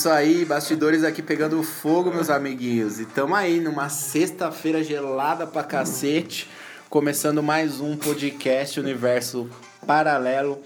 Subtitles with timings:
[0.00, 2.98] Isso aí, bastidores aqui pegando fogo, meus amiguinhos.
[2.98, 6.48] E tamo aí numa sexta-feira gelada pra cacete,
[6.88, 9.46] começando mais um podcast Universo
[9.86, 10.62] Paralelo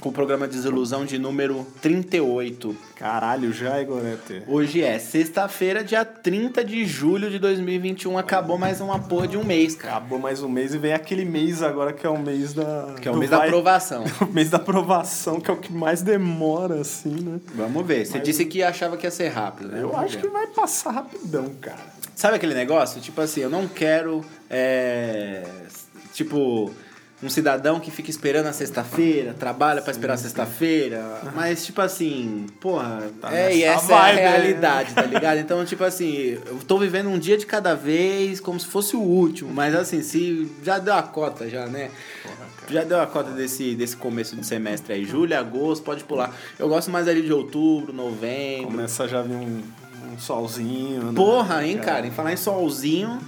[0.00, 2.76] com o programa Desilusão de número 38.
[2.94, 4.42] Caralho, já, Igorete.
[4.46, 8.16] Hoje é sexta-feira, dia 30 de julho de 2021.
[8.16, 9.96] Acabou mais uma porra de um mês, cara.
[9.96, 12.94] Acabou mais um mês e vem aquele mês agora que é o mês da.
[13.00, 14.04] Que é o mês da aprovação.
[14.22, 17.40] o mês da aprovação, que é o que mais demora, assim, né?
[17.54, 18.06] Vamos ver.
[18.06, 19.82] Você Mas- disse que achava que ia ser rápido, né?
[19.82, 20.22] Eu Vamos acho ver.
[20.22, 21.98] que vai passar rapidão, cara.
[22.14, 23.00] Sabe aquele negócio?
[23.00, 24.24] Tipo assim, eu não quero.
[24.48, 25.44] é,
[26.12, 26.72] Tipo.
[27.20, 32.46] Um cidadão que fica esperando a sexta-feira, trabalha pra esperar a sexta-feira, mas tipo assim,
[32.60, 34.28] porra, Tá é, e essa é a vibe, né?
[34.30, 35.38] realidade, tá ligado?
[35.38, 39.00] Então, tipo assim, eu tô vivendo um dia de cada vez, como se fosse o
[39.00, 41.90] último, mas assim, se já deu a cota já, né?
[42.70, 46.32] Já deu a cota desse, desse começo de semestre aí, julho, agosto, pode pular.
[46.56, 48.66] Eu gosto mais ali de outubro, novembro.
[48.70, 49.60] Começa a já vir um,
[50.12, 51.02] um solzinho.
[51.02, 51.12] né?
[51.16, 52.06] Porra, hein, cara?
[52.06, 53.18] Em falar em solzinho,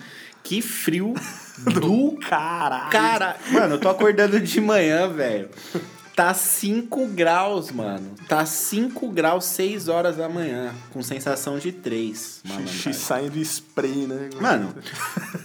[0.45, 1.13] que frio
[1.65, 2.91] do Caralho.
[2.91, 3.37] cara.
[3.51, 5.49] Mano, eu tô acordando de manhã, velho.
[6.15, 8.15] Tá 5 graus, mano.
[8.29, 10.75] Tá 5 graus, 6 horas da manhã.
[10.93, 14.29] Com sensação de 3, Xixi saindo spray, né?
[14.39, 14.75] Mano,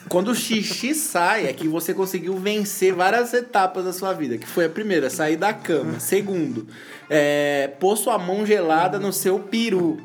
[0.10, 4.38] quando o xixi sai, é que você conseguiu vencer várias etapas da sua vida.
[4.38, 5.98] Que foi a primeira, sair da cama.
[6.00, 6.68] Segundo,
[7.10, 9.98] é, pôr sua mão gelada no seu peru.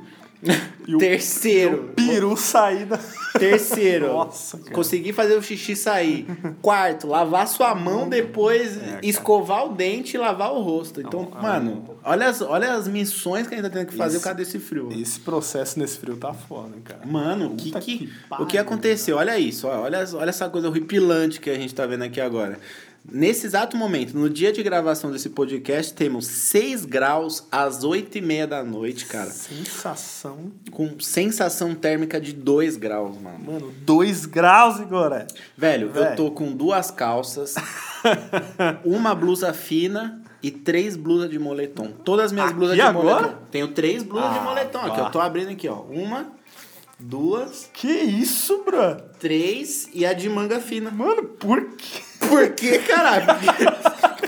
[0.87, 2.99] E o- Terceiro, Peru saída.
[3.39, 4.71] Terceiro, Nossa, cara.
[4.73, 6.27] conseguir fazer o xixi sair.
[6.63, 11.01] Quarto, lavar sua mão depois, escovar o dente e lavar o rosto.
[11.01, 14.21] Então, mano, olha as, olha as missões que a gente tá tendo que fazer Isso.
[14.21, 14.89] por causa desse frio.
[14.93, 17.01] Esse processo nesse frio tá foda, hein, cara.
[17.07, 19.19] Mano, o que, que, que o que aconteceu?
[19.19, 22.59] Olha isso, olha, olha essa coisa horripilante que a gente tá vendo aqui agora.
[23.03, 28.21] Nesse exato momento, no dia de gravação desse podcast, temos 6 graus às 8 e
[28.21, 29.31] meia da noite, cara.
[29.31, 30.53] Sensação.
[30.71, 33.39] Com sensação térmica de 2 graus, mano.
[33.53, 35.35] Mano, 2 graus, Igorete.
[35.57, 36.17] Velho, eu Velho.
[36.17, 37.55] tô com duas calças,
[38.85, 41.93] uma blusa fina e três blusas de moletom.
[42.05, 43.23] Todas as minhas Aqui blusas de agora?
[43.23, 43.39] moletom.
[43.51, 44.97] Tenho três blusas de Ah, moletom aqui.
[45.01, 45.07] pá.
[45.07, 45.81] Eu tô abrindo aqui, ó.
[45.83, 46.31] Uma,
[46.99, 48.97] duas, Que isso, bro?
[49.19, 50.91] três e a de manga fina.
[50.91, 52.03] Mano, por quê?
[52.29, 53.27] Por que, caralho?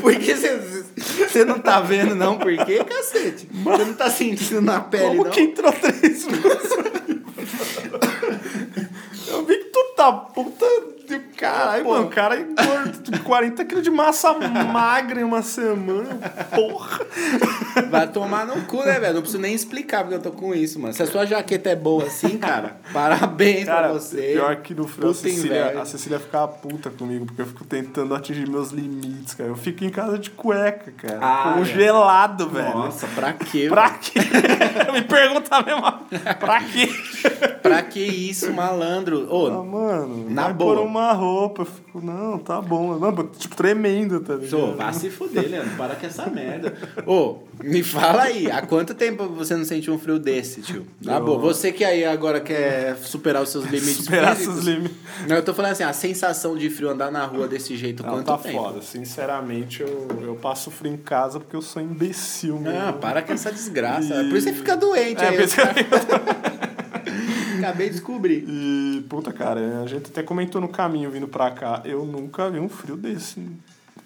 [0.00, 2.38] Por que você não tá vendo, não?
[2.38, 3.48] Por que, cacete?
[3.52, 5.30] Você não tá sentindo na pele, Como não?
[5.30, 6.26] que entrou três?
[6.26, 7.98] Eu
[10.02, 10.66] tá puta
[11.08, 12.06] de caralho, mano.
[12.06, 16.14] O cara engordou 40 quilos de massa magra em uma semana.
[16.54, 17.00] Porra.
[17.90, 19.14] Vai tomar no cu, né, velho?
[19.14, 20.94] Não preciso nem explicar porque eu tô com isso, mano.
[20.94, 24.32] Se a sua jaqueta é boa assim, cara, parabéns Cara, pra você.
[24.34, 28.14] pior que no frio a Cecília, a Cecília ficava puta comigo, porque eu fico tentando
[28.14, 29.50] atingir meus limites, cara.
[29.50, 31.18] Eu fico em casa de cueca, cara.
[31.20, 32.70] Ah, congelado, velho.
[32.74, 33.66] Nossa, pra quê?
[33.68, 34.20] Pra quê?
[34.92, 35.82] Me pergunta mesmo.
[36.38, 36.88] Pra quê?
[37.72, 39.26] Pra que isso, malandro?
[39.32, 40.76] Ô, Ah, mano, Na boa.
[40.76, 41.62] pôr uma roupa.
[41.62, 42.98] Eu fico, não, tá bom.
[42.98, 44.58] Não, tipo, tremendo, tá ligado?
[44.72, 45.70] Ô, vá se fuder, Leandro.
[45.76, 46.74] Para com essa merda.
[47.06, 50.86] Ô, me fala aí, há quanto tempo você não sentiu um frio desse, tio?
[51.00, 54.62] Na Eu- boa, você que aí agora quer superar os seus limites Superar físicos.
[54.64, 54.96] seus limites.
[55.28, 58.10] Não, eu tô falando assim, a sensação de frio andar na rua desse jeito, Não,
[58.14, 58.58] quanto tá tempo?
[58.62, 58.82] foda.
[58.82, 62.78] Sinceramente, eu, eu passo frio em casa porque eu sou imbecil mesmo.
[62.78, 64.22] Ah, para com essa desgraça.
[64.22, 65.36] E- Por isso você fica doente É, aí.
[65.36, 65.56] por isso
[67.64, 68.44] Acabei de descobrir.
[68.48, 72.58] E, puta, cara, a gente até comentou no caminho vindo pra cá, eu nunca vi
[72.58, 73.40] um frio desse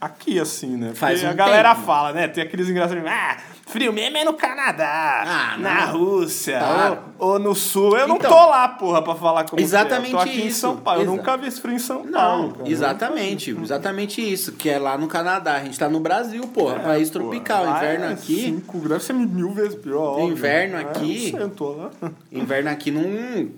[0.00, 0.86] aqui, assim, né?
[0.88, 1.86] Porque Faz um a galera tempo.
[1.86, 2.28] fala, né?
[2.28, 3.36] Tem aqueles engraçados, ah,
[3.66, 5.98] frio mesmo é no Canadá, Ah, na não.
[5.98, 6.98] Rússia, Para.
[7.18, 7.96] ou, ou no Sul.
[7.98, 10.20] Eu não Então, tô lá, porra, pra falar como exatamente que é.
[10.20, 10.60] Eu tô aqui em isso.
[10.60, 11.00] São Paulo.
[11.00, 12.10] Eu Exa- nunca vi esse frio em São Paulo.
[12.46, 12.70] Não, cara.
[12.70, 15.54] exatamente, exatamente isso, que é lá no Canadá.
[15.56, 17.64] A gente tá no Brasil, porra, país É, Pô, tropical.
[17.64, 20.12] lá Inverno é aqui, Cinco graus, isso é mil vezes pior.
[20.12, 20.28] óbvio.
[20.30, 21.90] Inverno É, aqui- sei, eu lá.
[22.32, 23.50] inverno aqui não,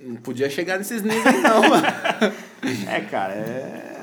[0.00, 1.86] não podia chegar nesses níveis não, mano.
[2.88, 3.95] É, cara, é.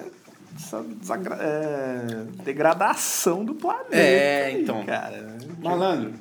[0.55, 3.95] Essa desagra- é, degradação do planeta.
[3.95, 4.83] É, aí, então.
[4.85, 5.37] Cara.
[5.61, 6.13] Malandro,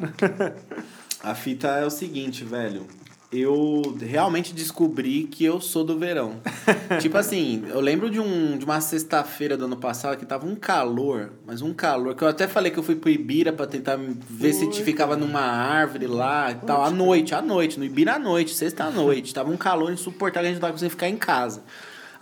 [1.22, 2.86] a fita é o seguinte, velho.
[3.30, 6.34] Eu realmente descobri que eu sou do verão.
[7.00, 10.54] tipo assim, eu lembro de, um, de uma sexta-feira do ano passado que tava um
[10.54, 13.96] calor, mas um calor, que eu até falei que eu fui pro Ibira pra tentar
[13.96, 16.84] ver se Foi, ficava numa árvore lá e tal.
[16.84, 19.32] À noite, à noite, no Ibira à noite, sexta à noite.
[19.32, 21.62] Tava um calor insuportável, a gente não tava conseguindo ficar em casa.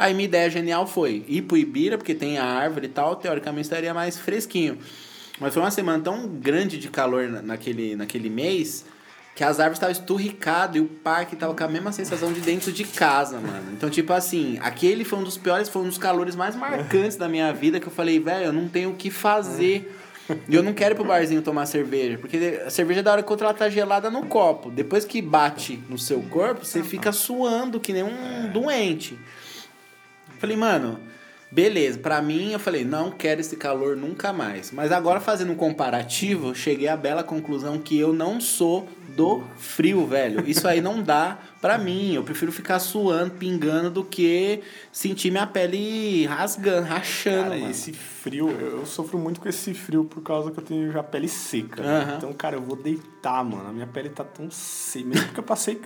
[0.00, 3.62] Aí minha ideia genial foi ir pro Ibira, porque tem a árvore e tal, teoricamente
[3.66, 4.78] estaria mais fresquinho.
[5.38, 8.84] Mas foi uma semana tão grande de calor na- naquele, naquele mês
[9.36, 12.72] que as árvores estavam esturricadas e o parque tava com a mesma sensação de dentro
[12.72, 13.72] de casa, mano.
[13.72, 17.28] Então, tipo assim, aquele foi um dos piores, foi um dos calores mais marcantes da
[17.28, 19.96] minha vida que eu falei, velho, eu não tenho o que fazer.
[20.48, 23.22] E eu não quero ir pro barzinho tomar cerveja, porque a cerveja é da hora
[23.22, 24.70] que ela tá gelada no copo.
[24.70, 29.18] Depois que bate no seu corpo, você fica suando que nem um doente.
[30.40, 30.98] Falei, mano,
[31.50, 31.98] beleza.
[31.98, 34.72] Pra mim, eu falei, não quero esse calor nunca mais.
[34.72, 40.06] Mas agora, fazendo um comparativo, cheguei à bela conclusão que eu não sou do frio,
[40.06, 40.42] velho.
[40.46, 42.14] Isso aí não dá pra mim.
[42.14, 44.60] Eu prefiro ficar suando, pingando, do que
[44.92, 47.70] sentir minha pele rasgando, rachando, Cara, mano.
[47.70, 51.28] esse frio, eu sofro muito com esse frio por causa que eu tenho já pele
[51.28, 51.82] seca.
[51.82, 51.98] né?
[52.02, 52.14] Aham.
[52.16, 53.68] Então, cara, eu vou deitar, mano.
[53.68, 55.06] A minha pele tá tão seca.
[55.06, 55.80] Mesmo porque eu passei.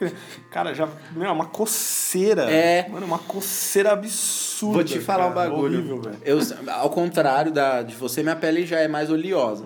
[0.50, 0.88] Cara, já.
[1.12, 2.50] Meu, é uma coceira.
[2.50, 2.88] É.
[2.88, 4.75] Mano, uma coceira absurda.
[4.75, 5.49] Vou te falar um cara.
[5.50, 5.79] bagulho.
[5.79, 6.19] Horrível, velho.
[6.25, 6.38] eu,
[6.73, 9.65] ao contrário da, de você, minha pele já é mais oleosa.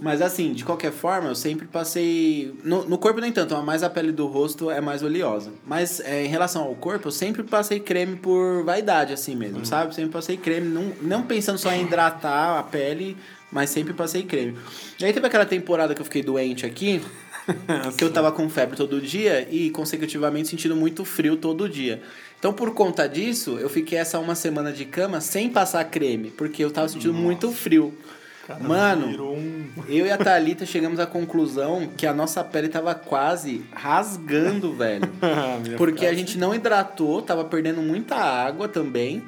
[0.00, 2.54] Mas assim, de qualquer forma, eu sempre passei.
[2.62, 5.50] No, no corpo nem tanto, mas a pele do rosto é mais oleosa.
[5.66, 9.94] Mas é, em relação ao corpo, eu sempre passei creme por vaidade, assim mesmo, sabe?
[9.94, 13.16] Sempre passei creme, não, não pensando só em hidratar a pele,
[13.50, 14.56] mas sempre passei creme.
[15.00, 17.00] E aí teve aquela temporada que eu fiquei doente aqui,
[17.96, 22.02] que eu tava com febre todo dia e consecutivamente sentindo muito frio todo dia.
[22.38, 26.62] Então, por conta disso, eu fiquei essa uma semana de cama sem passar creme, porque
[26.62, 27.94] eu tava sentindo muito frio.
[28.46, 29.66] Cara, Mano, um.
[29.88, 35.02] eu e a Thalita chegamos à conclusão que a nossa pele tava quase rasgando, velho.
[35.64, 39.24] Minha Porque a gente não hidratou, tava perdendo muita água também.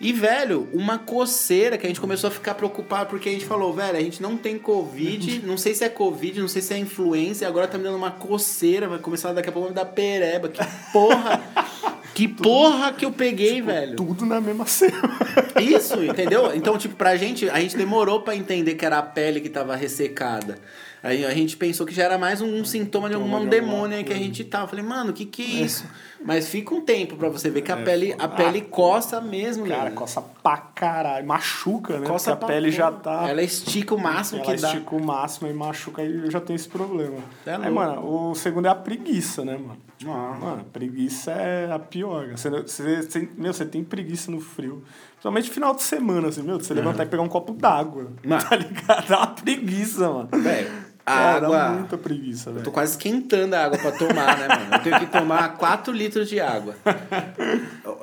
[0.00, 3.70] E, velho, uma coceira que a gente começou a ficar preocupado porque a gente falou,
[3.74, 6.78] velho, a gente não tem Covid, não sei se é Covid, não sei se é
[6.78, 9.76] influenza, e agora tá me dando uma coceira, vai começar daqui a pouco a me
[9.76, 10.48] dar pereba.
[10.48, 11.42] Que porra!
[12.14, 13.96] que porra que eu peguei, velho!
[13.96, 15.18] Tudo na mesma semana.
[15.60, 16.54] Isso, entendeu?
[16.54, 19.76] Então, tipo, pra gente, a gente demorou pra entender que era a pele que tava
[19.76, 20.58] ressecada.
[21.02, 23.96] Aí a gente pensou que já era mais um, sintoma de algum de alguma demônio
[23.96, 24.68] aí que a gente tava.
[24.68, 25.84] Falei, mano, o que que é isso?
[26.22, 28.34] Mas fica um tempo pra você ver que a É, pele, a foda.
[28.34, 29.94] pele coça mesmo, Cara, velho.
[29.94, 31.26] coça pra caralho.
[31.26, 32.06] Machuca, né?
[32.06, 33.02] Coça Porque a pele já porra.
[33.22, 33.28] tá.
[33.30, 34.68] Ela estica o máximo Ela que dá.
[34.68, 37.16] estica o máximo e machuca e eu já tenho esse problema.
[37.46, 39.78] É Aí, mano, o segundo é a preguiça, né, mano?
[40.06, 40.36] Ah.
[40.40, 42.28] Mano, preguiça é a pior.
[42.32, 44.82] Você, você, você- meu, você tem preguiça no frio.
[45.12, 48.12] Principalmente final de semana, assim, meu, você levantar e pegar um copo d'água.
[48.48, 49.08] Tá ligado?
[49.08, 50.28] Dá uma preguiça, mano.
[50.32, 50.70] Velho,
[51.12, 51.68] a Cara, Dá água.
[51.78, 52.64] muita preguiça, Eu velho.
[52.64, 54.74] tô quase esquentando a água pra tomar, né, mano?
[54.74, 56.74] Eu tenho que tomar 4 litros de água.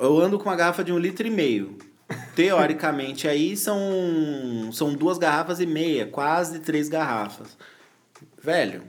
[0.00, 1.76] Eu- ando com uma garrafa de um litro e meio.
[2.34, 7.56] Teoricamente, aí são, são duas garrafas e meia, quase três garrafas.
[8.42, 8.82] Velho,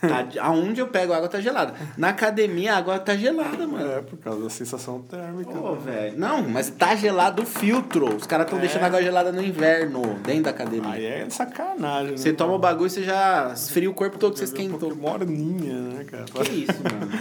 [0.00, 1.74] tá, aonde eu pego a água tá gelada.
[1.96, 3.90] Na academia a água tá gelada, mano.
[3.90, 5.50] É, por causa da sensação térmica.
[5.52, 5.80] Pô, né?
[5.84, 6.18] velho.
[6.18, 8.14] Não, mas tá gelado o filtro.
[8.16, 8.62] Os caras estão É.
[8.62, 10.90] deixando a água gelada no inverno, dentro da academia.
[10.90, 12.16] Aí é sacanagem, né?
[12.16, 14.94] Você toma o bagulho e você já esfria o corpo todo que você um esquentou.
[14.96, 16.24] morninha, né, cara?
[16.24, 17.12] Que isso, mano.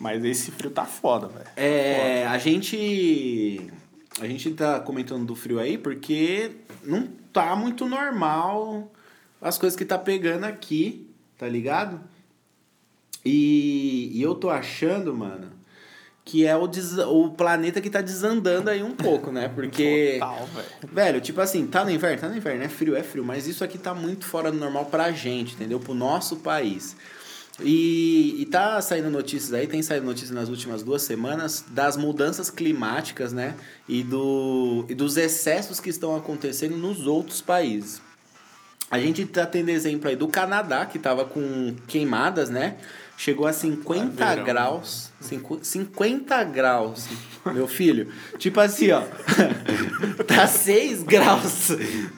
[0.00, 1.46] Mas esse frio tá foda, velho.
[1.56, 3.70] É, a gente.
[4.20, 6.50] A gente tá comentando do frio aí porque
[6.84, 8.90] não tá muito normal
[9.40, 11.08] as coisas que tá pegando aqui,
[11.42, 12.00] tá ligado?
[13.24, 15.48] E, e eu tô achando, mano,
[16.24, 19.48] que é o, des- o planeta que tá desandando aí um pouco, né?
[19.48, 20.18] Porque.
[20.20, 20.68] Total, velho.
[20.92, 22.20] Velho, tipo assim, tá no inverno?
[22.20, 24.86] Tá no inverno, é frio, é frio, mas isso aqui tá muito fora do normal
[24.86, 25.80] pra gente, entendeu?
[25.80, 26.96] Pro nosso país.
[27.60, 32.50] E, e tá saindo notícias aí, tem saído notícias nas últimas duas semanas das mudanças
[32.50, 33.56] climáticas, né?
[33.88, 38.00] E, do, e dos excessos que estão acontecendo nos outros países.
[38.92, 42.76] A gente tá tendo exemplo aí do Canadá, que tava com queimadas, né?
[43.16, 44.44] Chegou a 50 Ah, verão.
[44.44, 45.10] graus.
[45.20, 47.06] Cinco- 50 graus,
[47.46, 48.12] meu filho.
[48.38, 49.02] Tipo assim, ó.
[50.26, 51.68] tá 6 graus.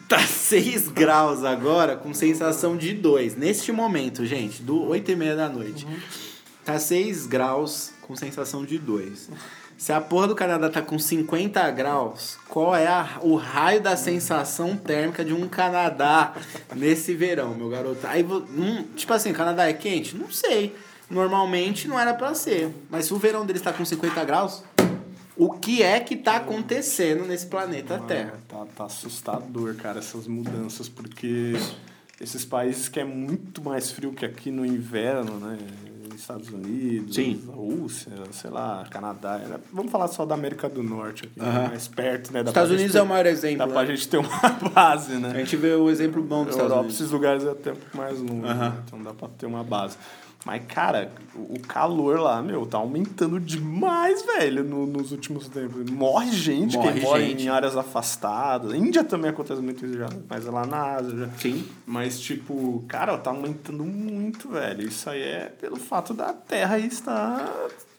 [0.08, 3.36] Tá 6 graus agora, com sensação de 2.
[3.36, 5.86] Neste momento, gente, do 8 e meia da noite.
[6.64, 9.30] Tá 6 graus com sensação de 2.
[9.76, 13.96] Se a porra do Canadá tá com 50 graus, qual é a- o raio da
[13.96, 16.34] sensação térmica de um Canadá
[16.74, 18.06] nesse verão, meu garoto?
[18.06, 20.16] Aí, hum, tipo assim, o Canadá é quente?
[20.16, 20.74] Não sei.
[21.10, 22.70] Normalmente não era pra ser.
[22.88, 24.62] Mas se o verão deles tá com 50 graus,
[25.36, 28.34] o que é que tá acontecendo nesse planeta Terra?
[28.48, 31.52] Tá, tá assustador, cara, essas mudanças, porque
[32.20, 35.58] esses países que é muito mais frio que aqui no inverno, né?
[36.20, 37.40] Estados Unidos, Sim.
[37.46, 39.38] Rússia, sei lá, Canadá.
[39.38, 39.56] né?
[39.72, 41.68] Vamos falar só da América do Norte aqui, Aham.
[41.68, 42.42] mais perto, né?
[42.42, 43.58] Dá Estados Unidos ter- é o maior exemplo.
[43.58, 43.88] Dá pra né?
[43.88, 44.28] gente ter uma
[44.74, 45.34] base, A né?
[45.34, 47.00] gente vê o exemplo bom dos Estados Europa, Unidos.
[47.00, 48.70] esses lugares é até um pouco mais longe, Aham.
[48.70, 48.82] né?
[48.86, 49.96] então dá pra ter uma base.
[50.44, 55.88] Mas, cara, o calor lá, meu, tá aumentando demais, velho, no- nos últimos tempos.
[55.90, 57.44] Morre gente Morre quem mora gente.
[57.44, 58.74] em áreas afastadas.
[58.74, 61.28] Índia também acontece muito isso já, mas é lá na Ásia já.
[61.38, 61.64] Sim.
[61.86, 64.86] Mas, tipo, cara, tá aumentando muito, velho.
[64.86, 67.50] Isso aí é pelo fato da Terra estar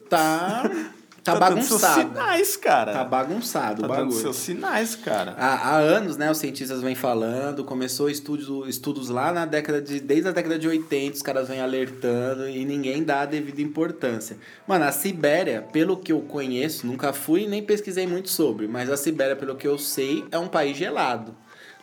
[0.10, 0.70] Tá
[1.34, 2.10] Tá, dando seus bagunçado.
[2.10, 2.94] sinais, cara.
[2.94, 4.22] Tá bagunçado Tá o dando bagulho.
[4.22, 5.34] seus sinais, cara.
[5.38, 10.00] Há, há anos, né, os cientistas vêm falando, começou estudo, estudos lá na década de.
[10.00, 14.38] Desde a década de 80, os caras vêm alertando e ninguém dá a devida importância.
[14.68, 18.96] Mano, a Sibéria, pelo que eu conheço, nunca fui nem pesquisei muito sobre, mas a
[18.96, 21.36] Sibéria, pelo que eu sei, é um país gelado.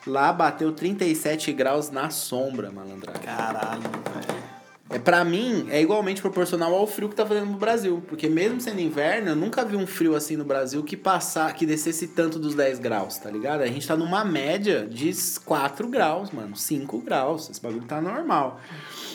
[0.07, 3.23] Lá bateu 37 graus na sombra, malandragem.
[3.23, 4.42] Caralho, velho.
[4.93, 8.03] É, pra mim, é igualmente proporcional ao frio que tá fazendo no Brasil.
[8.07, 11.65] Porque mesmo sendo inverno, eu nunca vi um frio assim no Brasil que passar, que
[11.65, 13.63] descesse tanto dos 10 graus, tá ligado?
[13.63, 15.13] A gente tá numa média de
[15.45, 16.55] 4 graus, mano.
[16.55, 17.49] 5 graus.
[17.51, 18.61] Esse bagulho tá normal.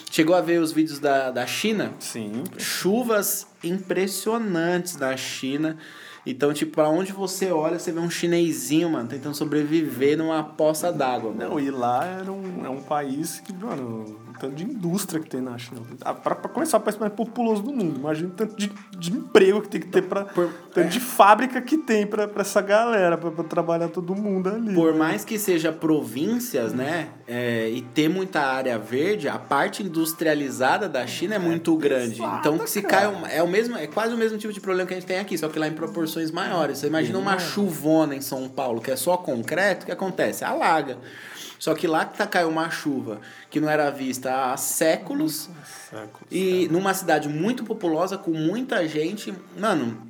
[0.09, 1.93] Chegou a ver os vídeos da, da China?
[1.99, 2.43] Sim.
[2.57, 5.77] Chuvas impressionantes na China.
[6.25, 10.91] Então, tipo, pra onde você olha, você vê um chinesinho, mano, tentando sobreviver numa poça
[10.91, 11.33] d'água.
[11.33, 15.41] Não, e lá era um, é um país que, mano, tanto de indústria que tem
[15.41, 15.81] na China.
[16.01, 17.97] Ah, Pra, pra começar, é o país mais populoso do mundo.
[17.99, 20.25] Imagina o tanto de, de emprego que tem que ter pra.
[20.25, 24.49] Por- tanto de fábrica que tem pra, pra essa galera, pra, pra trabalhar todo mundo
[24.49, 24.73] ali.
[24.73, 24.99] Por né?
[24.99, 31.05] mais que seja províncias, né, é, e ter muita área verde, a parte industrializada da
[31.07, 32.21] China é muito grande.
[32.21, 33.07] Então, se cara.
[33.07, 35.07] cai um, é o mesmo, é quase o mesmo tipo de problema que a gente
[35.07, 36.79] tem aqui, só que lá em proporções maiores.
[36.79, 40.43] Você imagina uma chuvona em São Paulo, que é só concreto, o que acontece?
[40.43, 40.97] Alaga.
[41.59, 45.49] Só que lá que tá caiu uma chuva que não era vista há séculos
[45.89, 50.07] Séculos, e numa cidade muito populosa, com muita gente, mano,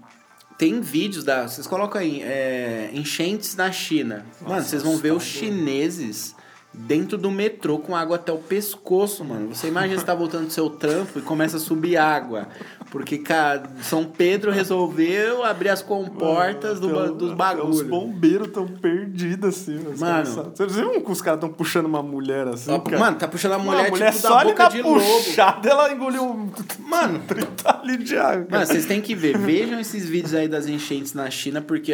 [0.58, 1.48] tem vídeos da.
[1.48, 4.26] Vocês colocam aí, é, enchentes na China.
[4.42, 6.36] mano, Nossa, vocês vão ver os chineses
[6.78, 9.54] dentro do metrô com água até o pescoço, mano.
[9.56, 12.48] Você imagina você tá voltando do seu trampo e começa a subir água.
[12.90, 17.82] Porque, cara, São Pedro resolveu abrir as comportas do, ba- Até o- dos bagulhos.
[17.82, 19.76] Os bombeiros tão perdidos assim.
[19.76, 20.14] os Mano.
[20.14, 20.52] caras sabem.
[20.56, 22.72] Você viu que os caras tão puxando uma mulher assim?
[22.72, 22.98] Ó, cara?
[23.00, 25.00] Mano, tá puxando a Uma mulher, mulher tipo só da boca de lobo.
[25.02, 28.48] puxada, ela engoliu Mano, 30 ali de água.
[28.50, 29.38] Mano, vocês têm que ver.
[29.38, 31.94] Vejam esses vídeos aí das enchentes na China, porque,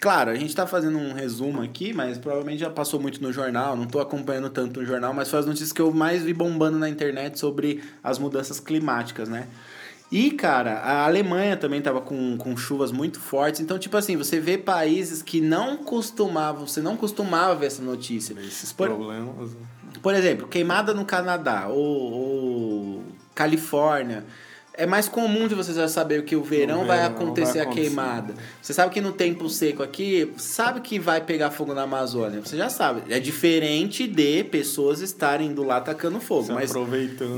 [0.00, 3.74] claro, a gente tá fazendo um resumo aqui, mas provavelmente já passou muito no jornal.
[3.74, 6.76] Não tô acompanhando tanto no jornal, mas foi as notícias que eu mais vi bombando
[6.78, 9.46] na internet sobre as mudanças climáticas, né?
[10.10, 13.60] E, cara, a Alemanha também tava com, com chuvas muito fortes.
[13.60, 18.34] Então, tipo assim, você vê países que não costumavam, você não costumava ver essa notícia.
[18.40, 19.52] Esses Por- problemas.
[20.02, 21.76] por exemplo, queimada no Canadá ou,
[22.12, 23.04] ou
[23.36, 24.24] Califórnia.
[24.80, 27.62] É mais comum de você já saber que o verão, vai verão acontecer vai a
[27.64, 27.88] acontecer.
[27.88, 28.34] queimada.
[28.62, 32.40] Você sabe que no tempo seco aqui, sabe que vai pegar fogo na Amazônia.
[32.40, 33.02] Você já sabe.
[33.12, 36.54] É diferente de pessoas estarem do lá tacando fogo.
[36.54, 36.80] Mas a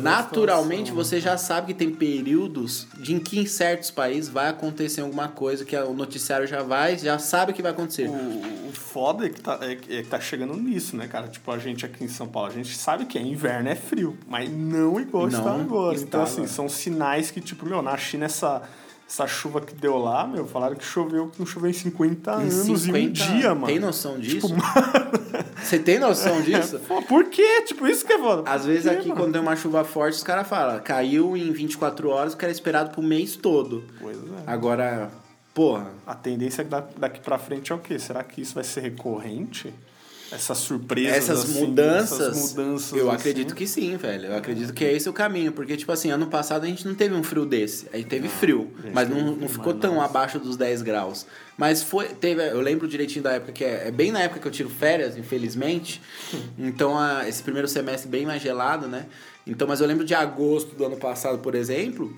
[0.00, 5.00] naturalmente você já sabe que tem períodos de em que em certos países vai acontecer
[5.00, 8.08] alguma coisa que o noticiário já vai, já sabe que vai acontecer.
[8.08, 11.26] O, o foda é que, tá, é, é que tá chegando nisso, né, cara?
[11.26, 14.16] Tipo, a gente aqui em São Paulo, a gente sabe que é inverno, é frio,
[14.28, 15.94] mas não igual Não está agora.
[15.96, 16.48] está então, assim, agora.
[16.48, 18.62] são sinais que, tipo, meu, na China, essa,
[19.08, 22.34] essa chuva que deu lá, meu, falaram que choveu, que não choveu em 50 Em
[22.34, 23.66] anos e um 50 dia, mano.
[23.66, 24.48] Tem noção disso?
[24.48, 24.60] Tipo,
[25.62, 26.78] Você tem noção disso?
[26.80, 27.62] Pô, por quê?
[27.62, 28.50] Tipo, isso que é foda.
[28.50, 29.20] Às vezes quê, aqui, mano?
[29.20, 32.90] quando tem uma chuva forte, os caras falam, caiu em 24 horas, que era esperado
[32.90, 33.84] pro mês todo.
[34.00, 34.20] Pois é.
[34.46, 35.10] Agora,
[35.54, 36.66] porra, A tendência é
[36.98, 37.98] daqui pra frente é o quê?
[37.98, 39.72] Será que isso vai ser recorrente?
[40.32, 43.20] Essas surpresas, essas assim, mudanças, essas mudanças eu assim?
[43.20, 44.26] acredito que sim, velho.
[44.26, 45.52] Eu acredito que é esse o caminho.
[45.52, 47.86] Porque, tipo assim, ano passado a gente não teve um frio desse.
[47.92, 50.06] A gente teve frio, a gente mas não, frio, não ficou tão nossa.
[50.06, 51.26] abaixo dos 10 graus.
[51.56, 54.48] Mas foi, teve, eu lembro direitinho da época que é, é bem na época que
[54.48, 56.00] eu tiro férias, infelizmente.
[56.58, 59.06] Então, a, esse primeiro semestre bem mais gelado, né?
[59.46, 62.14] Então, mas eu lembro de agosto do ano passado, por exemplo,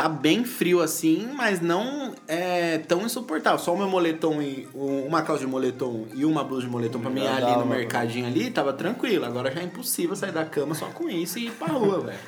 [0.00, 3.58] tá bem frio assim, mas não é tão insuportável.
[3.58, 7.00] Só o meu moletom e um- uma calça de moletom e uma blusa de moletom
[7.00, 9.24] pra mim ali dava, no mercadinho ali, tava tranquilo.
[9.24, 12.18] Agora já é impossível sair da cama só com isso e ir pra rua, velho.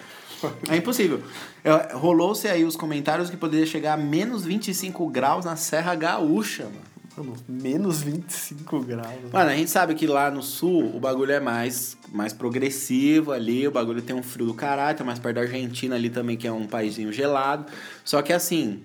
[0.69, 1.23] É impossível.
[1.63, 6.65] É, Rolou-se aí os comentários que poderia chegar a menos 25 graus na Serra Gaúcha,
[6.65, 6.90] mano.
[7.17, 9.09] Mano, menos 25 graus.
[9.33, 13.67] Mano, a gente sabe que lá no sul o bagulho é mais, mais progressivo ali,
[13.67, 16.47] o bagulho tem um frio do caralho, tá mais perto da Argentina ali também, que
[16.47, 17.67] é um paísinho gelado.
[18.05, 18.81] Só que assim,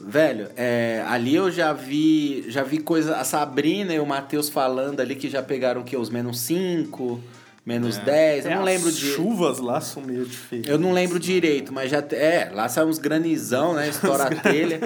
[0.00, 5.00] velho, é, ali eu já vi, já vi coisa, a Sabrina e o Matheus falando
[5.00, 7.20] ali que já pegaram que os menos 5,
[7.64, 9.06] menos 10, eu não É, lembro as de...
[9.10, 10.70] chuvas lá são meio diferentes.
[10.70, 11.98] Eu não lembro direito, mas já.
[12.12, 13.88] É, lá sai uns granizão, né?
[13.88, 14.80] Estoura a telha.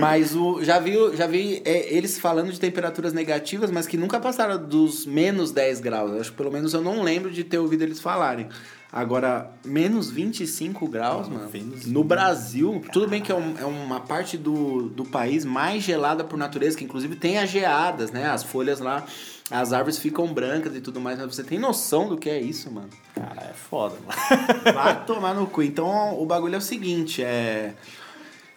[0.00, 4.18] Mas o, já vi, já vi é, eles falando de temperaturas negativas, mas que nunca
[4.20, 6.12] passaram dos menos 10 graus.
[6.20, 8.48] Acho que pelo menos eu não lembro de ter ouvido eles falarem.
[8.92, 11.48] Agora, menos 25 graus, mano.
[11.86, 16.24] No Brasil, tudo bem que é, um- é uma parte do, do país mais gelada
[16.24, 18.26] por natureza, que inclusive tem as geadas, né?
[18.26, 19.04] As folhas lá,
[19.50, 22.70] as árvores ficam brancas e tudo mais, mas você tem noção do que é isso,
[22.70, 22.88] mano?
[23.14, 24.72] Cara, é foda, mano.
[24.74, 25.62] Vai tomar no cu.
[25.62, 27.74] Então o bagulho é o seguinte, é.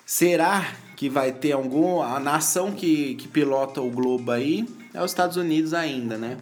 [0.06, 0.66] Será
[1.00, 2.02] que vai ter algum.
[2.02, 6.38] A nação que, que pilota o globo aí é os Estados Unidos ainda, né?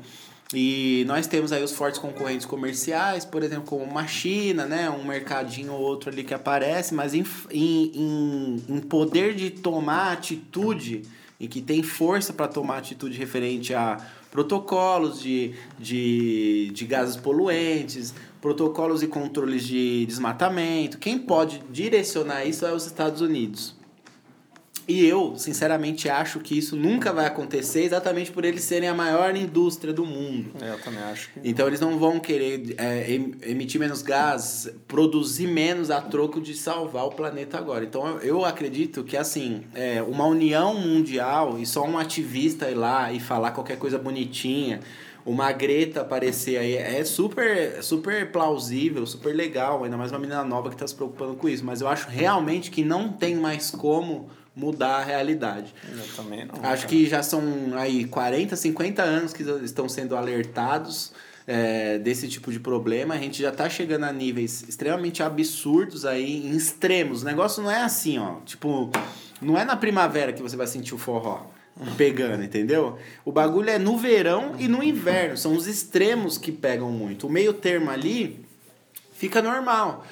[0.52, 4.90] E nós temos aí os fortes concorrentes comerciais, por exemplo, como uma China, né?
[4.90, 11.04] Um mercadinho ou outro ali que aparece, mas em, em, em poder de tomar atitude
[11.40, 18.12] e que tem força para tomar atitude referente a protocolos de, de, de gases poluentes,
[18.42, 20.98] protocolos e controles de desmatamento.
[20.98, 23.77] Quem pode direcionar isso é os Estados Unidos.
[24.88, 29.36] E eu, sinceramente, acho que isso nunca vai acontecer exatamente por eles serem a maior
[29.36, 30.52] indústria do mundo.
[30.62, 31.42] É, eu também acho que.
[31.44, 33.12] Então eles não vão querer é,
[33.46, 37.84] emitir menos gás, produzir menos a troco de salvar o planeta agora.
[37.84, 43.12] Então eu acredito que, assim, é, uma união mundial e só um ativista ir lá
[43.12, 44.80] e falar qualquer coisa bonitinha
[45.28, 50.70] uma Greta aparecer aí é super, super plausível, super legal, ainda mais uma menina nova
[50.70, 51.66] que está se preocupando com isso.
[51.66, 55.74] Mas eu acho realmente que não tem mais como mudar a realidade.
[55.88, 56.56] Eu também não.
[56.56, 56.88] Acho cara.
[56.88, 57.42] que já são
[57.76, 61.14] aí 40, 50 anos que estão sendo alertados
[61.46, 63.14] é, desse tipo de problema.
[63.14, 67.22] A gente já está chegando a níveis extremamente absurdos aí, em extremos.
[67.22, 68.38] O negócio não é assim, ó.
[68.46, 68.90] Tipo,
[69.40, 71.46] não é na primavera que você vai sentir o forró
[71.96, 72.98] pegando, entendeu?
[73.24, 75.38] O bagulho é no verão e no inverno.
[75.38, 77.28] São os extremos que pegam muito.
[77.28, 78.44] O meio termo ali
[79.14, 80.04] fica normal.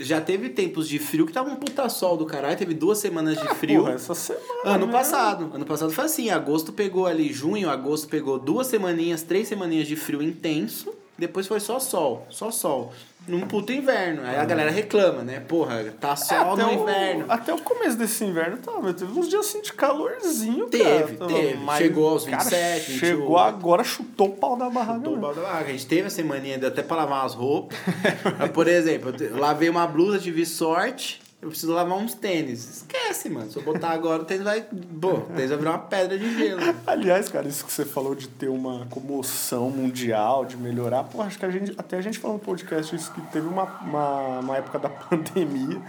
[0.00, 3.38] Já teve tempos de frio que tava um puta sol do caralho, teve duas semanas
[3.40, 3.82] de ah, frio.
[3.82, 4.44] Porra, essa semana.
[4.64, 4.92] Ano mesmo.
[4.92, 5.50] passado.
[5.54, 9.94] Ano passado foi assim, agosto pegou ali, junho, agosto pegou duas semaninhas, três semaninhas de
[9.94, 12.92] frio intenso, depois foi só sol, só sol
[13.30, 14.22] num puto inverno.
[14.24, 15.40] Aí a galera reclama, né?
[15.40, 17.24] Porra, tá sol no o, inverno.
[17.28, 21.32] Até o começo desse inverno tava, teve uns dias assim de calorzinho, teve, cara.
[21.32, 22.98] Teve, Mas, Chegou aos 27, cara, 28.
[22.98, 24.98] Chegou agora, chutou o pau da barraca.
[24.98, 25.68] Chutou o pau da barraca.
[25.68, 27.78] A gente teve a semaninha até pra lavar as roupas.
[28.52, 32.68] Por exemplo, eu lavei uma blusa, tive sorte eu preciso lavar uns tênis.
[32.68, 33.50] Esquece, mano.
[33.50, 34.62] Se eu botar agora, o tênis vai.
[34.62, 36.60] Pô, o tênis vai virar uma pedra de gelo.
[36.86, 41.38] Aliás, cara, isso que você falou de ter uma comoção mundial, de melhorar, pô, acho
[41.38, 41.74] que a gente.
[41.78, 45.80] Até a gente falou no podcast isso que teve uma, uma, uma época da pandemia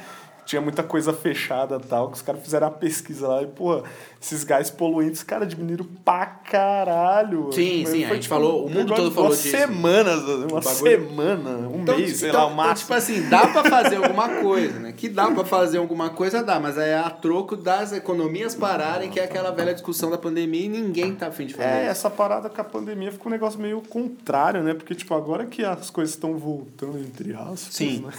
[0.46, 3.84] tinha muita coisa fechada tal, que os caras fizeram a pesquisa lá e, pô,
[4.22, 7.52] esses gás poluentes, cara, diminuíram pra caralho.
[7.52, 9.50] Sim, sim, a gente tipo, falou, o mundo todo falou disso.
[9.50, 12.72] Semanas, uma semana, um então, mês, sei então, lá, o máximo.
[12.72, 14.92] Então, tipo assim, dá pra fazer alguma coisa, né?
[14.92, 19.20] Que dá pra fazer alguma coisa, dá, mas é a troco das economias pararem, que
[19.20, 21.70] é aquela velha discussão da pandemia e ninguém tá afim de fazer.
[21.70, 24.74] É, essa parada com a pandemia ficou um negócio meio contrário, né?
[24.74, 28.06] Porque, tipo, agora que as coisas estão voltando, entre aspas, sim.
[28.06, 28.12] né?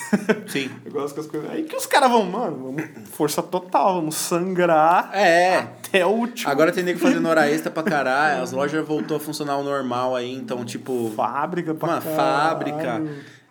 [0.48, 0.70] Sim.
[0.84, 1.50] negócio que as coisas...
[1.50, 2.76] Aí que os caras vão, mano,
[3.12, 5.56] força total, vamos sangrar é.
[5.58, 6.50] até o último.
[6.50, 10.14] Agora tem que fazer hora extra pra caralho, as lojas voltou a funcionar ao normal
[10.14, 11.10] aí, então, tipo...
[11.16, 12.16] Fábrica pra Uma caralho.
[12.16, 13.02] fábrica...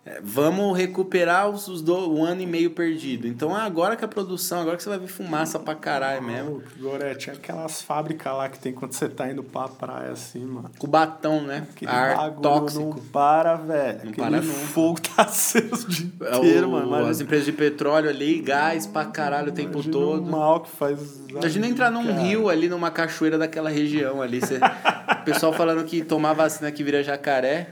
[0.04, 3.28] É, vamos recuperar os, os do, o ano e meio perdido.
[3.28, 6.64] Então é agora que a produção, agora que você vai ver fumaça pra caralho mesmo.
[6.80, 10.72] Agora tinha aquelas fábricas lá que tem quando você tá indo pra praia assim, mano.
[10.80, 11.68] Cubatão, né?
[11.70, 12.82] Aquele Ar tóxico.
[12.82, 14.00] Não para, velho.
[14.04, 14.54] Não Aquele para nunca.
[14.68, 17.06] fogo tá aceso o dia é inteiro, o, mano.
[17.06, 20.24] As empresas de petróleo ali, gás pra caralho o tempo Imagina todo.
[20.24, 21.22] O mal que faz.
[21.30, 22.20] Imagina entrar num cara.
[22.22, 24.40] rio ali, numa cachoeira daquela região ali.
[24.40, 27.70] Você, o pessoal falando que tomar vacina que vira jacaré.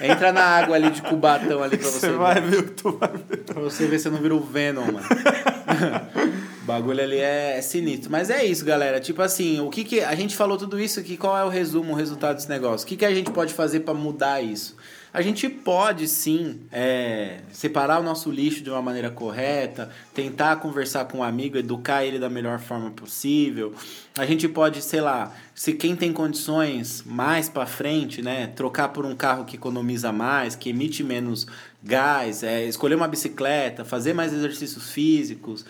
[0.00, 2.92] Entra na água ali de Cubatão ali pra você, você vai ver o que tu
[2.92, 3.38] vai ver.
[3.38, 5.00] Pra você ver se não vira o Venom, mano.
[6.62, 8.10] o bagulho ali é, sinistro.
[8.10, 9.00] Mas é isso, galera.
[9.00, 10.00] Tipo assim, o que que...
[10.00, 12.84] A gente falou tudo isso aqui, qual é o resumo, o resultado desse negócio?
[12.84, 14.76] O que que a gente pode fazer para mudar isso?
[15.16, 21.06] A gente pode sim é, separar o nosso lixo de uma maneira correta, tentar conversar
[21.06, 23.72] com um amigo, educar ele da melhor forma possível.
[24.18, 29.06] A gente pode, sei lá, se quem tem condições mais para frente, né, trocar por
[29.06, 31.46] um carro que economiza mais, que emite menos
[31.82, 35.64] gás, é, escolher uma bicicleta, fazer mais exercícios físicos,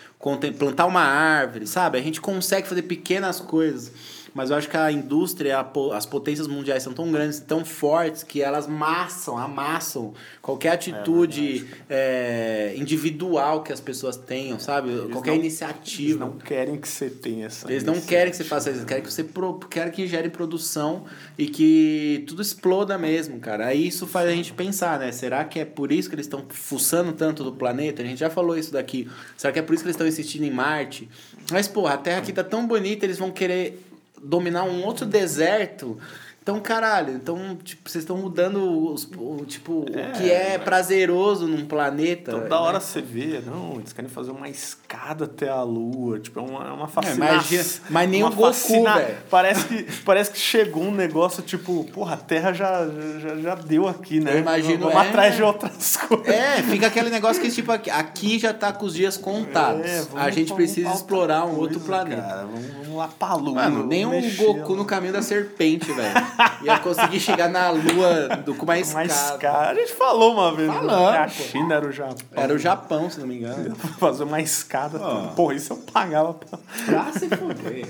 [0.59, 1.97] plantar uma árvore, sabe?
[1.99, 3.93] A gente consegue fazer pequenas coisas
[4.37, 8.43] mas eu acho que a indústria, as potências mundiais são tão grandes, tão fortes, que
[8.43, 14.91] elas massam, amassam qualquer atitude é, é, individual que as pessoas tenham, sabe?
[14.91, 16.03] Eles qualquer não, iniciativa.
[16.03, 18.87] Eles não querem que você tenha essa Eles não querem que você faça isso, eles
[18.87, 21.07] querem que você pro, querem que gere produção
[21.39, 23.69] e que tudo exploda mesmo, cara.
[23.69, 25.13] Aí isso faz a gente pensar, né?
[25.13, 28.03] Será que é por isso que eles estão fuçando tanto do planeta?
[28.03, 29.09] A gente já falou isso daqui.
[29.35, 31.09] Será que é por isso que eles estão insistindo em Marte?
[31.51, 33.86] Mas, porra, a Terra aqui tá tão bonita, eles vão querer
[34.27, 35.99] dominar um outro deserto
[36.47, 41.67] Então, caralho, então, tipo, vocês estão mudando os, o, tipo, o que é prazeroso num
[41.67, 42.31] planeta.
[42.31, 42.55] Toda né?
[42.55, 44.49] hora você vê, não, eles querem fazer uma
[44.87, 47.27] escada até a lua, tipo, é uma, é uma É, fascinação.
[47.35, 49.17] imagina, mas nem o Goku, fascina- velho.
[49.29, 52.87] Parece que, parece que chegou um negócio, tipo, porra, a Terra já,
[53.21, 54.35] já, já deu aqui, né?
[54.35, 55.09] Eu imagino, Vamos é.
[55.09, 56.29] atrás de outras coisas.
[56.29, 59.85] É, fica aquele negócio que, tipo, aqui, já tá com os dias contados.
[59.85, 62.23] É, vamos a gente precisa explorar um outra outro coisa, planeta.
[62.23, 62.47] Cara.
[62.47, 63.55] Vamos, vamos lá pra lua.
[63.55, 66.15] Mano, nem um mexer Goku no caminho da serpente, velho.
[66.63, 69.69] Ia conseguir chegar na lua do, com uma escada.
[69.71, 71.29] A gente falou uma vez né, que a.
[71.29, 72.17] China era o Japão.
[72.33, 73.75] Era o Japão, se não me engano.
[73.99, 74.77] Fazer uma escada.
[74.95, 75.29] Ó.
[75.35, 76.59] Porra, isso eu pagava pra...
[76.87, 77.87] Pra se fuder.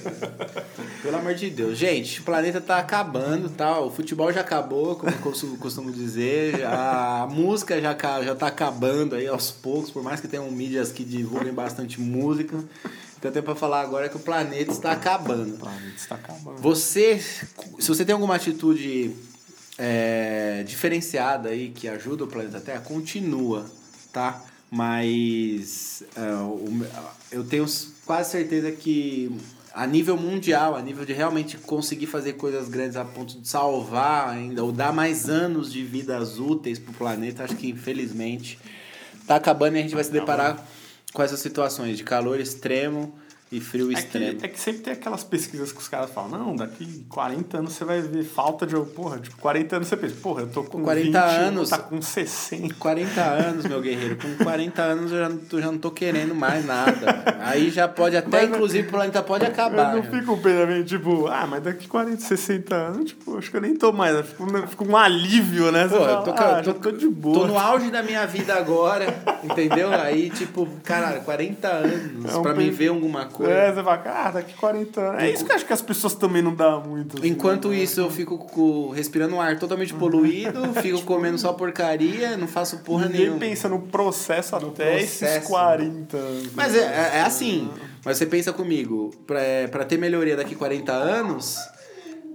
[1.03, 1.77] Pelo amor de Deus.
[1.79, 3.79] Gente, o planeta tá acabando, tá?
[3.81, 5.19] O futebol já acabou, como eu
[5.59, 6.65] costumo- dizer.
[6.67, 11.05] A música já, já tá acabando aí aos poucos, por mais que tenham mídias que
[11.05, 12.57] divulguem bastante música.
[13.19, 15.55] Então tem pra falar agora que o planeta está acabando.
[15.55, 16.59] O planeta está acabando.
[16.61, 19.15] Você, se você tem alguma atitude
[19.79, 23.65] é, diferenciada aí que ajuda o planeta Terra, continua,
[24.13, 24.43] tá?
[24.71, 26.03] Mas
[26.51, 26.85] o-
[27.31, 27.67] eu tenho
[28.05, 29.31] quase certeza que
[29.75, 34.31] a nível mundial, a nível de realmente conseguir fazer coisas grandes a ponto de salvar
[34.31, 38.59] ainda, ou dar mais anos de vidas úteis pro planeta, acho que infelizmente
[39.27, 40.67] tá acabando e a gente vai se deparar
[41.13, 43.15] com essas situações de calor extremo
[43.53, 44.39] e frio É extremo.
[44.41, 47.73] que, é que sempre tem aquelas pesquisas que os caras falam, não, daqui 40 anos
[47.75, 48.75] você vai ver falta de...
[48.77, 51.71] Porra, tipo, 40 anos você pensa, porra, eu tô com 40 20, anos.
[51.71, 52.75] tá com 60.
[52.75, 54.17] 40 anos, meu guerreiro.
[54.17, 57.25] Com 40 anos eu já, não- eu já não tô querendo mais nada.
[57.41, 59.95] Aí já pode até, Mas inclusive, o planeta pode acabar.
[59.95, 60.19] eu não né?
[60.21, 63.93] fico pensando, tipo, ah, mas daqui 40, 60 anos, tipo, acho que eu nem tô
[63.93, 64.17] mais.
[64.17, 65.87] Eu fico, eu fico um alívio, né?
[65.87, 67.41] Você Pô, eu tô, ah, tô, já tô de boa.
[67.41, 69.07] Tô no auge da minha vida agora,
[69.45, 69.91] entendeu?
[69.93, 73.36] Aí, tipo, caralho, 40 anos É um pra mim ver alguma coisa.
[73.45, 75.23] É, você fala, ah, daqui 40 anos.
[75.23, 77.19] É isso que eu acho que as pessoas também não dão muito.
[77.19, 77.77] assim, Enquanto né?
[77.77, 82.79] isso, eu fico com- respirando um ar totalmente poluído, fico comendo só porcaria, não faço
[82.79, 83.39] porra Ninguém nenhuma.
[83.41, 85.49] pensa no processo até esses processo.
[85.49, 86.53] 40 anos.
[86.55, 87.69] Mas é, é, é assim.
[88.05, 91.57] Mas você pensa comigo, pra, pra ter melhoria daqui 40 anos,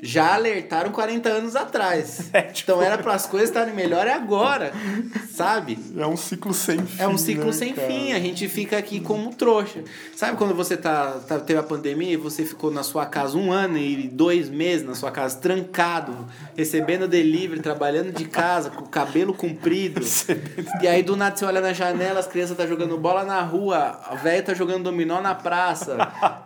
[0.04, 2.30] já alertaram 40 anos atrás.
[2.34, 4.72] É, tipo- Então era para as coisas estarem melhor agora,
[5.32, 5.78] sabe?
[5.98, 7.02] É um ciclo sem fim.
[7.02, 7.88] É um ciclo né, sem cara?
[7.88, 9.84] fim, a gente fica aqui como trouxa.
[10.15, 13.52] Sabe quando você tá, tá, teve a pandemia e você ficou na sua casa um
[13.52, 18.88] ano e dois meses na sua casa, trancado, recebendo delivery, trabalhando de casa, com o
[18.88, 20.02] cabelo comprido.
[20.82, 24.00] e aí do nada você olha na janela, as crianças tá jogando bola na rua,
[24.06, 25.96] a velha tá jogando dominó na praça,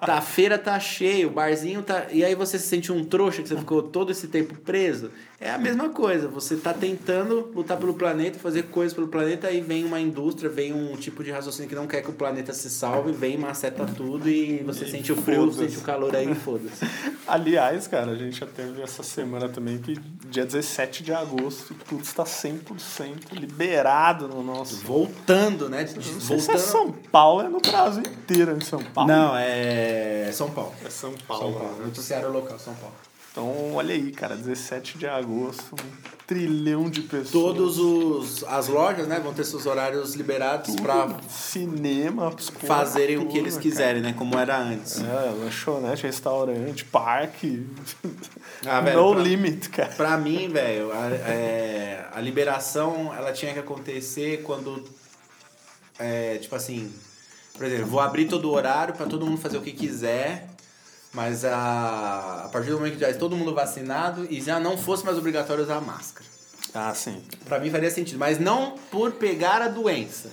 [0.05, 2.05] tá, a feira tá cheia, o barzinho tá.
[2.11, 5.11] E aí você se sente um trouxa que você ficou todo esse tempo preso.
[5.39, 9.61] É a mesma coisa, você tá tentando lutar pelo planeta, fazer coisas pelo planeta, aí
[9.61, 12.69] vem uma indústria, vem um tipo de raciocínio que não quer que o planeta se
[12.69, 16.85] salve, vem, maceta tudo e você E sente o frio, sente o calor aí, foda-se.
[17.25, 19.97] Aliás, cara, a gente já teve essa semana também que
[20.29, 24.83] dia 17 de agosto tudo está 100% liberado no nosso.
[24.83, 25.87] Voltando, né?
[25.87, 26.57] Sei se é Voltando.
[26.59, 29.09] São Paulo, é no Brasil inteiro em São Paulo.
[29.09, 30.73] Não, é São Paulo.
[30.85, 31.59] É São São Paulo.
[31.59, 31.75] Paulo.
[31.77, 31.85] né?
[31.85, 32.93] Noticiário local, São Paulo.
[33.37, 37.31] Então, olha aí, cara, 17 de agosto, um trilhão de pessoas.
[37.31, 42.31] Todos os as lojas, né, vão ter seus horários liberados pra cinema,
[42.65, 44.99] fazerem o que eles quiserem, né, como era antes.
[44.99, 45.25] cara.
[45.25, 47.67] É, lanchonete, restaurante, parque.
[48.65, 49.89] Ah, velho, no pra- limit, cara.
[49.89, 54.81] Pra mim, velho, a, é, a liberação ela tinha que acontecer quando.
[55.99, 56.89] é, tipo assim,
[57.53, 60.47] por exemplo, vou abrir todo o horário pra todo mundo fazer o que quiser,
[61.15, 64.77] mas a, a partir do momento que já é todo mundo vacinado e já não
[64.77, 66.25] fosse mais obrigatório usar máscara.
[66.73, 67.23] Ah, sim.
[67.45, 70.29] Pra mim faria sentido, mas não por pegar a doença.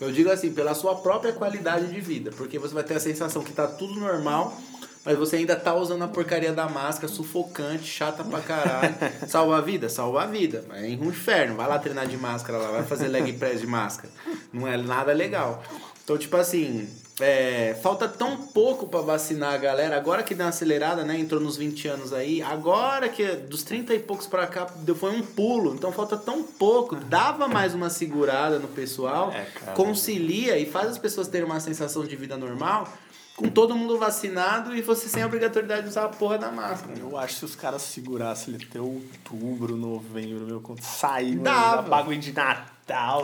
[0.00, 3.44] Eu digo assim, pela sua própria qualidade de vida, porque você vai ter a sensação
[3.44, 4.60] que tá tudo normal,
[5.04, 8.94] mas você ainda tá usando a porcaria da máscara, sufocante, chata pra caralho.
[9.28, 9.88] Salva a vida?
[9.88, 10.64] Salva a vida.
[10.72, 11.54] É um inferno.
[11.54, 14.12] Vai lá treinar de máscara lá, vai fazer leg press de máscara.
[14.52, 15.62] Não é nada legal.
[16.02, 16.88] Então, tipo assim,
[17.20, 19.96] é, falta tão pouco pra vacinar a galera.
[19.96, 21.18] Agora que deu uma acelerada, né?
[21.18, 22.42] Entrou nos 20 anos aí.
[22.42, 25.74] Agora que dos 30 e poucos pra cá deu, foi um pulo.
[25.74, 26.96] Então falta tão pouco.
[26.96, 29.30] Dava mais uma segurada no pessoal.
[29.32, 32.88] É, concilia e faz as pessoas terem uma sensação de vida normal.
[33.36, 36.96] Com todo mundo vacinado e você sem a obrigatoriedade de usar a porra da máscara.
[36.98, 41.76] Eu acho que se os caras segurassem até outubro, novembro, meu, quando sair, Dava.
[41.76, 42.73] mano, bagulho de Natal,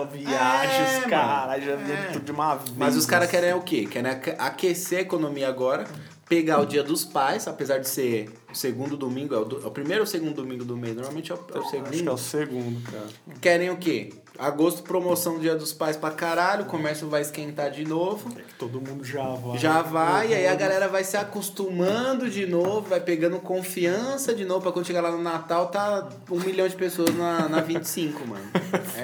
[0.07, 2.11] viagens, É, cara, já É.
[2.13, 2.71] tudo de uma vez.
[2.77, 3.87] Mas os caras querem o quê?
[3.87, 5.85] Querem aque- aquecer a economia agora
[6.31, 9.67] pegar o dia dos pais, apesar de ser o segundo domingo, é o, do- é
[9.67, 10.95] o primeiro ou o segundo domingo do mês?
[10.95, 11.89] Normalmente é o, é o segundo.
[11.89, 13.07] Acho que é o segundo, cara.
[13.41, 14.11] Querem o quê?
[14.39, 18.29] Agosto, promoção do dia dos pais pra caralho, o comércio vai esquentar de novo.
[18.39, 19.59] É que todo mundo já vai.
[19.59, 24.45] Já vai, e aí a galera vai se acostumando de novo, vai pegando confiança de
[24.45, 28.25] novo, pra quando chegar lá no Natal tá um milhão de pessoas na, na 25,
[28.27, 28.45] mano.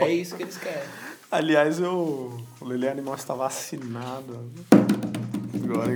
[0.01, 0.89] É isso que eles querem.
[1.31, 2.41] Aliás, eu.
[2.61, 4.49] O Lele Animal está vacinado.
[5.72, 5.92] Agora.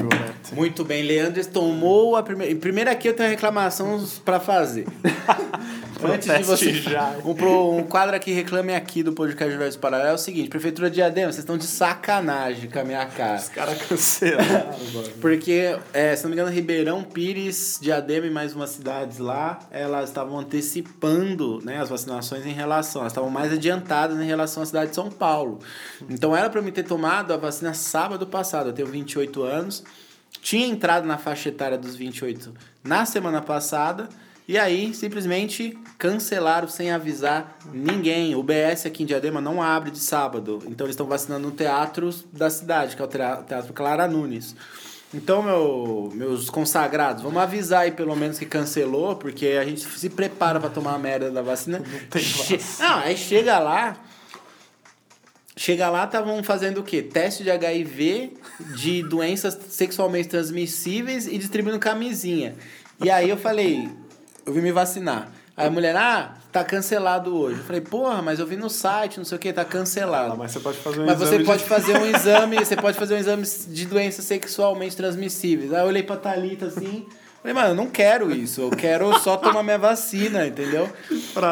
[0.53, 2.55] Muito bem, Leandro tomou a primeira.
[2.57, 4.87] Primeiro aqui eu tenho reclamação pra fazer.
[6.03, 6.73] Antes de você.
[6.75, 7.17] Já.
[7.25, 10.89] Um, pro- um quadro aqui, reclame aqui do podcast Universo Paralelo é o seguinte: Prefeitura
[10.89, 13.37] de Diadema, vocês estão de sacanagem com a minha cara.
[13.39, 14.71] Os caras cancelaram.
[15.21, 20.09] Porque, é, se não me engano, Ribeirão Pires, Diadema e mais umas cidades lá, elas
[20.09, 24.91] estavam antecipando né, as vacinações em relação, elas estavam mais adiantadas em relação à cidade
[24.91, 25.59] de São Paulo.
[26.09, 29.85] Então era para mim ter tomado a vacina sábado passado, eu tenho 28 anos,
[30.43, 34.09] tinha entrado na faixa etária dos 28 na semana passada.
[34.51, 38.35] E aí, simplesmente cancelaram sem avisar ninguém.
[38.35, 40.59] O BS aqui em Diadema não abre de sábado.
[40.67, 44.57] Então, eles estão vacinando no teatro da cidade, que é o Tea- Teatro Clara Nunes.
[45.15, 50.11] Então, meu, meus consagrados, vamos avisar aí pelo menos que cancelou, porque a gente se
[50.11, 51.81] prepara para tomar a merda da vacina.
[52.11, 52.89] tem Che- vacina.
[52.89, 53.97] Não, aí chega lá,
[55.57, 57.03] Chega lá, estavam fazendo o quê?
[57.03, 58.33] Teste de HIV,
[58.77, 62.57] de doenças sexualmente transmissíveis e distribuindo camisinha.
[63.01, 63.91] E aí eu falei,
[64.47, 65.29] eu vim me vacinar.
[65.57, 67.59] Aí a mulher, ah, tá cancelado hoje.
[67.59, 70.33] Eu falei, porra, mas eu vi no site, não sei o que, tá cancelado.
[70.33, 72.77] Ah, mas você pode fazer um Mas você exame pode de- fazer um exame, você
[72.77, 75.73] pode fazer um exame de doenças sexualmente transmissíveis.
[75.75, 77.07] Aí eu olhei pra Thalita assim,
[77.43, 80.89] falei, mano, eu não quero isso, eu quero só tomar minha vacina, entendeu?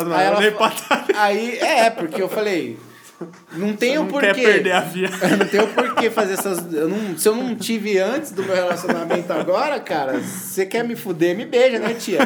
[0.08, 0.36] Mas Aí ela.
[1.16, 2.78] Aí, é, porque eu falei,
[3.52, 4.32] não tem o não porquê.
[4.32, 4.84] quer perder a.
[5.30, 6.72] Eu não tenho por que fazer essas.
[6.72, 10.94] Eu não, se eu não tive antes do meu relacionamento agora, cara, você quer me
[10.94, 12.20] fuder, me beija, né, tia?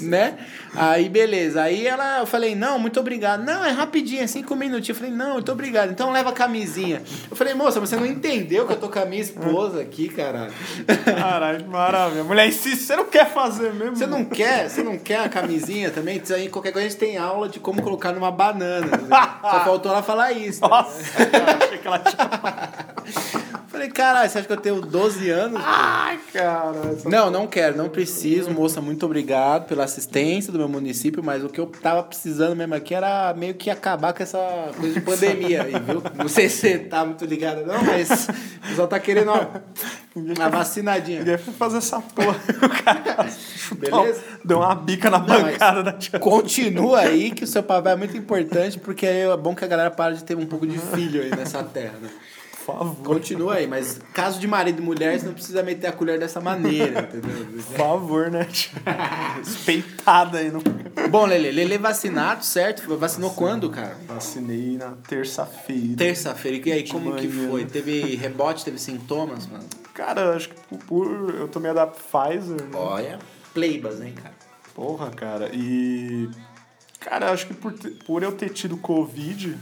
[0.00, 0.38] Né?
[0.74, 1.62] Aí, beleza.
[1.62, 3.44] Aí ela, eu falei, não, muito obrigado.
[3.44, 4.88] Não, é rapidinho, é cinco minutinhos.
[4.88, 5.90] Eu falei, não, muito obrigado.
[5.90, 7.02] Então leva a camisinha.
[7.30, 10.52] Eu falei, moça, você não entendeu que eu tô com a minha esposa aqui, caralho.
[11.04, 12.24] Caralho, maravilha.
[12.24, 13.96] Mulher insiste, você não quer fazer mesmo?
[13.96, 14.68] Você não quer?
[14.68, 16.20] Você não quer a camisinha também?
[16.22, 18.86] Isso aí, qualquer coisa a gente tem aula de como colocar numa banana.
[18.86, 19.08] entendeu?
[19.08, 20.60] Só faltou ela falar isso.
[20.60, 22.88] Nossa, cara, achei que ela tinha...
[23.88, 25.60] Falei, caralho, você acha que eu tenho 12 anos?
[25.64, 26.96] Ai, cara.
[27.04, 28.80] Não, não quero, não preciso, moça.
[28.80, 32.94] Muito obrigado pela assistência do meu município, mas o que eu tava precisando mesmo aqui
[32.94, 34.38] era meio que acabar com essa
[34.78, 36.02] coisa de pandemia aí, viu?
[36.16, 38.28] Não sei se você tá muito ligado, não, mas
[38.64, 39.46] o pessoal tá querendo ó,
[40.14, 41.20] uma vacinadinha.
[41.20, 42.38] Ninguém foi fazer essa porra.
[42.58, 43.28] O cara
[43.76, 44.22] Beleza?
[44.44, 46.18] Deu uma bica na Não, bancada da tia.
[46.18, 49.68] Continua aí que o seu papel é muito importante, porque aí é bom que a
[49.68, 52.08] galera pare de ter um pouco de filho aí nessa terra, né?
[52.68, 52.96] Favor.
[53.02, 56.38] Continua aí, mas caso de marido e mulher, você não precisa meter a colher dessa
[56.38, 57.46] maneira, entendeu?
[57.46, 58.46] Por favor, né?
[59.38, 60.50] Respeitada aí.
[60.50, 60.60] No...
[61.08, 62.94] Bom, Lele, Lele vacinado, certo?
[62.98, 63.96] Vacinou quando, cara?
[64.06, 65.96] Vacinei na terça-feira.
[65.96, 66.68] Terça-feira.
[66.68, 67.48] E aí, como que manhã.
[67.48, 67.64] foi?
[67.64, 69.64] Teve rebote, teve sintomas, mano?
[69.94, 71.34] Cara, acho que por-.
[71.38, 72.70] Eu tomei a da Pfizer, né?
[72.74, 73.18] Olha,
[73.54, 74.34] pleibas, hein, cara?
[74.74, 75.50] Porra, cara.
[75.54, 76.28] E.
[77.00, 77.72] Cara, acho que por,
[78.04, 79.58] por eu ter tido Covid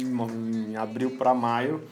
[0.00, 1.82] em, em abril pra maio,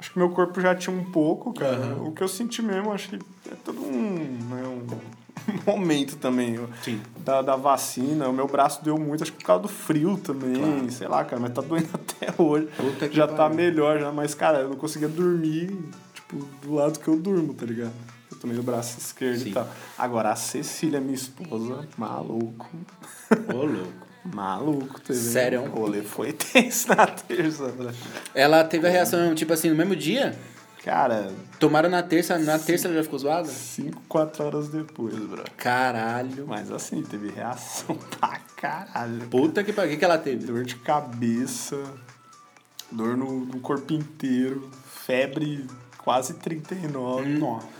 [0.00, 1.76] acho que meu corpo já tinha um pouco, cara.
[1.76, 2.08] Aham.
[2.08, 4.14] O que eu senti mesmo, acho que é todo um,
[4.50, 4.86] né, um
[5.70, 6.58] momento também.
[6.82, 7.00] Sim.
[7.18, 10.54] Da, da vacina, o meu braço deu muito, acho que por causa do frio também,
[10.56, 10.90] Claro.
[10.90, 12.66] sei lá, cara, mas tá doendo até hoje.
[12.76, 13.56] Puta que já tá pariu.
[13.56, 15.76] melhor já, mas, cara, eu não conseguia dormir,
[16.14, 17.92] tipo, do lado que eu durmo, tá ligado?
[18.32, 19.50] Eu tomei o braço esquerdo Sim.
[19.50, 19.68] e tal.
[19.98, 22.68] Agora, a Cecília, minha esposa, maluco.
[23.52, 24.09] Ô, louco.
[24.24, 25.18] Maluco, teve.
[25.18, 25.62] Sério?
[25.62, 27.92] O rolê foi tenso na terça, né?
[28.34, 30.38] Ela teve a reação, tipo assim, no mesmo dia?
[30.84, 33.46] Cara, Tomaram na terça, na terça ela já ficou zoada?
[33.46, 35.44] 5, 4 horas depois, bro.
[35.54, 36.46] Caralho.
[36.46, 39.28] Mas assim, teve reação pra caralho.
[39.28, 39.90] Puta que pariu.
[39.90, 40.46] O que, que ela teve?
[40.46, 41.76] Dor de cabeça,
[42.90, 45.66] dor no, no corpo inteiro, febre
[45.98, 47.28] quase 39.
[47.38, 47.79] Nossa.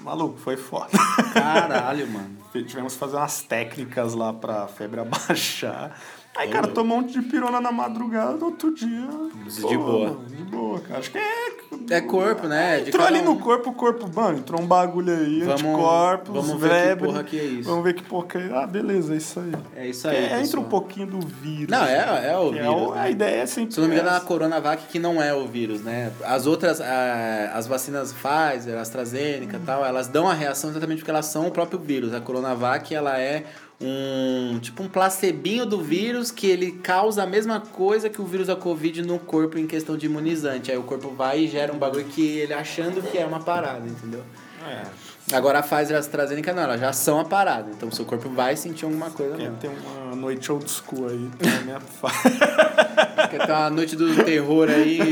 [0.00, 0.90] Maluco, foi foda.
[1.32, 2.36] Caralho, mano.
[2.66, 5.98] Tivemos que fazer umas técnicas lá pra febre abaixar.
[6.38, 9.08] Aí, cara, tomou um monte de pirona na madrugada, no outro dia.
[9.46, 10.08] De boa.
[10.10, 10.98] mano, de boa, cara.
[11.00, 11.56] Acho que é.
[11.90, 12.80] É corpo, né?
[12.80, 13.24] De Entrou ali um.
[13.24, 17.24] no corpo, o corpo, mano, entrou um bagulho aí, Vamos- anticorpos, vamos ver que porra
[17.24, 17.68] que é isso.
[17.68, 18.50] Vamos ver que porra que é.
[18.54, 19.52] Ah, beleza, é isso aí.
[19.76, 20.16] É isso aí.
[20.16, 20.62] É, entra pessoal.
[20.64, 21.68] um pouquinho do vírus.
[21.68, 22.68] Não, é, é o Que vírus.
[22.74, 23.00] o- né?
[23.00, 23.74] A ideia é sempre.
[23.74, 24.20] Se não me engano, é a.
[24.20, 26.10] Coronavac que não é o vírus, né?
[26.24, 31.10] As outras, ah, as vacinas Pfizer, AstraZeneca e tal, elas dão a reação exatamente porque
[31.10, 32.12] elas são o próprio vírus.
[32.14, 33.44] A Coronavac, ela é
[33.80, 38.46] um tipo um placebinho do vírus que ele causa a mesma coisa que o vírus
[38.46, 40.70] da Covid no corpo em questão de imunizante.
[40.70, 43.86] Aí o corpo vai e gera um bagulho que ele achando que é uma parada,
[43.86, 44.24] entendeu?
[44.66, 45.15] É.
[45.32, 47.68] Agora a Pfizer e a AstraZeneca não, elas já são a parada.
[47.70, 49.56] Então o seu corpo vai sentir alguma coisa Quer mesmo.
[49.56, 49.70] ter
[50.04, 51.78] uma noite old school aí, tem a minha.
[53.30, 55.10] Quer ter uma noite do terror aí,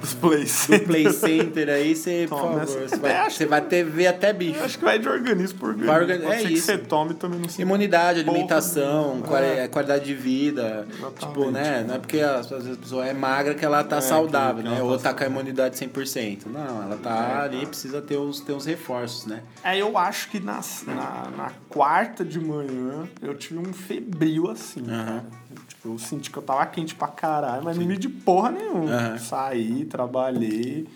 [0.00, 3.84] dos play do Play Center aí, você, por favor, você vai, É, você vai ter,
[3.84, 4.62] ver até bicho.
[4.62, 5.92] Acho que vai de organismo por organismo.
[5.92, 6.66] Vai organ- Pode é ser que isso.
[6.66, 9.26] você tome também não se Imunidade, Porra, alimentação, é.
[9.26, 10.86] quali- qualidade de vida.
[10.88, 11.18] Exatamente.
[11.26, 11.84] Tipo, né?
[11.86, 14.68] Não é porque às vezes a pessoa é magra que ela tá É, saudável, que-
[14.68, 14.80] que né?
[14.80, 16.46] ela Ou tá tá com a imunidade 100%.
[16.46, 19.42] Não, ela tá ali, precisa ter os, ter os reforços, né?
[19.62, 24.84] É, eu acho que na, na, na quarta de manhã eu tive um febril assim,
[24.84, 25.24] cara.
[25.68, 28.90] Tipo, eu senti que eu tava quente pra caralho, mas não me de porra nenhuma.
[28.90, 29.18] Aham.
[29.18, 30.86] Saí, trabalhei.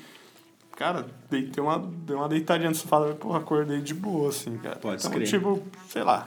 [0.76, 4.76] Cara, deitei uma, dei uma deitadinha no sofá, porra, acordei de boa, assim, cara.
[4.76, 5.28] Pode então, crer.
[5.28, 6.26] tipo, sei lá.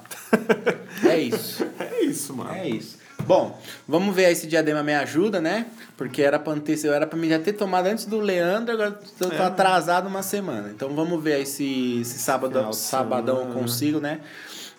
[1.03, 1.63] É isso.
[1.79, 2.51] é isso, mano.
[2.51, 3.02] É isso.
[3.25, 3.57] Bom,
[3.87, 5.67] vamos ver aí se diadema me ajuda, né?
[5.97, 9.29] Porque era pra, ter, era pra mim já ter tomado antes do Leandro, agora eu
[9.29, 9.41] tô É.
[9.45, 10.69] atrasado uma semana.
[10.69, 14.19] Então vamos ver aí se, se sábado, Final sabadão eu consigo, né?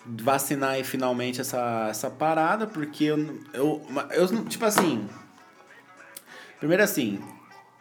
[0.06, 3.80] Vacinar aí finalmente essa, essa parada, porque eu, eu,
[4.12, 4.44] eu.
[4.44, 5.08] Tipo assim.
[6.58, 7.18] Primeiro assim,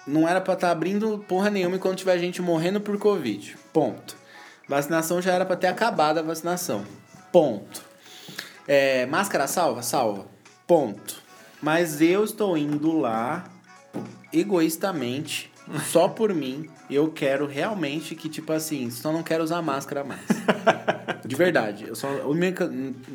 [0.08, 3.58] não era pra estar abrindo porra nenhuma enquanto tiver gente morrendo por Covid.
[3.74, 4.16] Ponto.
[4.68, 6.86] Vacinação já era pra ter acabado a vacinação.
[7.32, 7.82] Ponto.
[8.66, 9.82] É, máscara salva?
[9.82, 10.33] Salva.
[10.68, 11.22] Ponto.
[11.62, 13.46] Mas eu estou indo lá
[14.32, 15.52] egoístamente,
[15.90, 16.68] só por mim.
[16.90, 20.22] Eu quero realmente que, tipo assim, só não quero usar máscara mais.
[21.26, 21.86] De verdade.
[21.88, 22.36] Eu só eu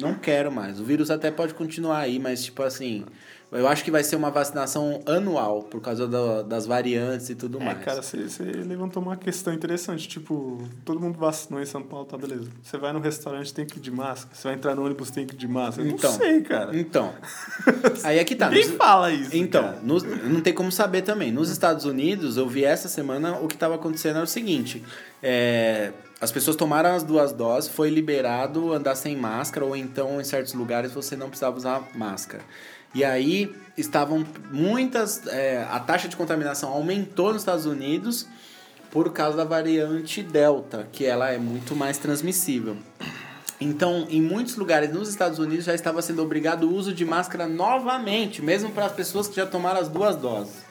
[0.00, 0.80] não quero mais.
[0.80, 3.04] O vírus até pode continuar aí, mas, tipo assim,
[3.50, 7.58] eu acho que vai ser uma vacinação anual por causa da- das variantes e tudo
[7.61, 7.78] É, mais.
[7.84, 8.18] cara, você,
[8.66, 10.06] levantou uma questão interessante.
[10.06, 12.48] Tipo, todo mundo vacinou em São Paulo, tá beleza.
[12.62, 14.34] Você vai no restaurante, tem que ir de máscara.
[14.34, 15.88] Você vai entrar no ônibus, tem que ir de máscara.
[15.88, 16.11] Então.
[16.11, 16.76] não sei, cara.
[16.78, 17.14] Então.
[18.04, 18.48] Aí é que tá.
[18.48, 19.34] Ninguém Nos- fala isso.
[19.37, 21.32] Então, nos- não tem como saber também.
[21.32, 24.84] Nos Estados Unidos, eu vi essa semana o que estava acontecendo era o seguinte:
[25.22, 30.24] é, as pessoas tomaram as duas doses, foi liberado andar sem máscara, ou então em
[30.24, 32.42] certos lugares você não precisava usar máscara.
[32.94, 35.27] E aí estavam muitas.
[35.27, 38.27] é, a taxa de contaminação aumentou nos Estados Unidos
[38.90, 42.77] por causa da variante Delta, que ela é muito mais transmissível.
[43.61, 47.46] Então, em muitos lugares nos Estados Unidos já estava sendo obrigado o uso de máscara
[47.46, 50.68] novamente, mesmo para as pessoas que já tomaram as duas doses.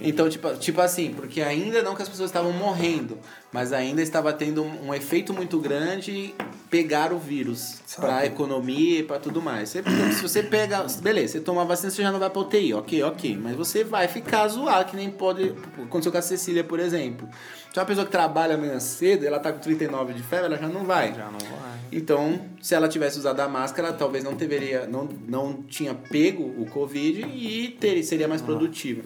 [0.00, 3.18] Então, tipo, tipo assim, porque ainda não que as pessoas estavam morrendo,
[3.52, 6.34] mas ainda estava tendo um efeito muito grande
[6.70, 9.70] pegar o vírus para a economia e para tudo mais.
[9.70, 9.82] Você-
[10.14, 13.02] se você pega, beleza, você toma a vacina, você já não vai para UTI, ok,
[13.02, 15.52] ok, mas você vai ficar zoado, que nem pode.
[15.82, 17.28] Aconteceu com a Cecília, por exemplo.
[17.72, 20.56] Se é uma pessoa que trabalha amanhã cedo, ela tá com 39 de febre, ela
[20.56, 21.12] já não vai.
[21.14, 21.70] Já não vai.
[21.92, 26.42] Então, se ela tivesse usado a máscara, ela talvez não deveria, não, não tinha pego
[26.42, 29.02] o Covid e ter, seria mais produtiva.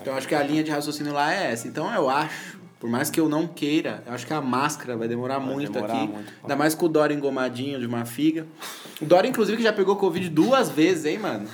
[0.00, 1.68] Então, acho que a linha de raciocínio lá é essa.
[1.68, 5.06] Então, eu acho, por mais que eu não queira, eu acho que a máscara vai
[5.06, 6.12] demorar muito demorar aqui.
[6.12, 6.32] muito.
[6.42, 8.44] Ainda mais com o Dória engomadinho de uma figa.
[9.00, 11.46] O Dória, inclusive, que já pegou Covid duas vezes, hein, mano?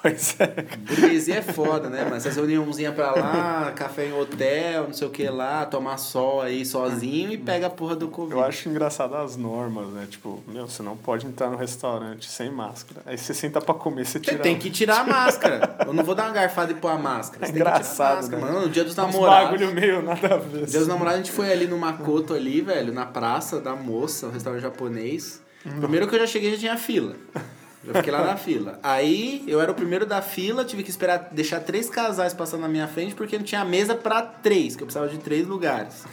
[0.00, 0.46] Pois é.
[0.78, 2.16] Burguesia é foda, né, mano?
[2.16, 6.64] Essas reuniãozinhas pra lá, café em hotel, não sei o que lá, tomar sol aí
[6.64, 8.34] sozinho e pega a porra do Covid.
[8.34, 10.06] Eu acho engraçado as normas, né?
[10.08, 13.00] Tipo, meu, você não pode entrar no restaurante sem máscara.
[13.06, 14.38] Aí você senta pra comer, você Você tira.
[14.42, 15.76] tem que tirar a máscara.
[15.86, 17.44] Eu não vou dar uma garfada e pôr a máscara.
[17.46, 18.52] Você É engraçado, máscara, né?
[18.52, 18.66] mano.
[18.66, 19.50] No dia dos namorados.
[19.50, 20.66] bagulho meio nada a ver.
[20.66, 24.26] Dia dos namorados a gente foi ali no Makoto ali, velho, na praça da moça,
[24.28, 25.42] um restaurante japonês.
[25.80, 27.16] Primeiro que eu já cheguei já tinha fila.
[27.88, 28.78] Já fiquei lá na fila.
[28.82, 32.68] Aí eu era o primeiro da fila, tive que esperar deixar três casais passando na
[32.68, 36.04] minha frente porque não tinha mesa pra três, que eu precisava de três lugares.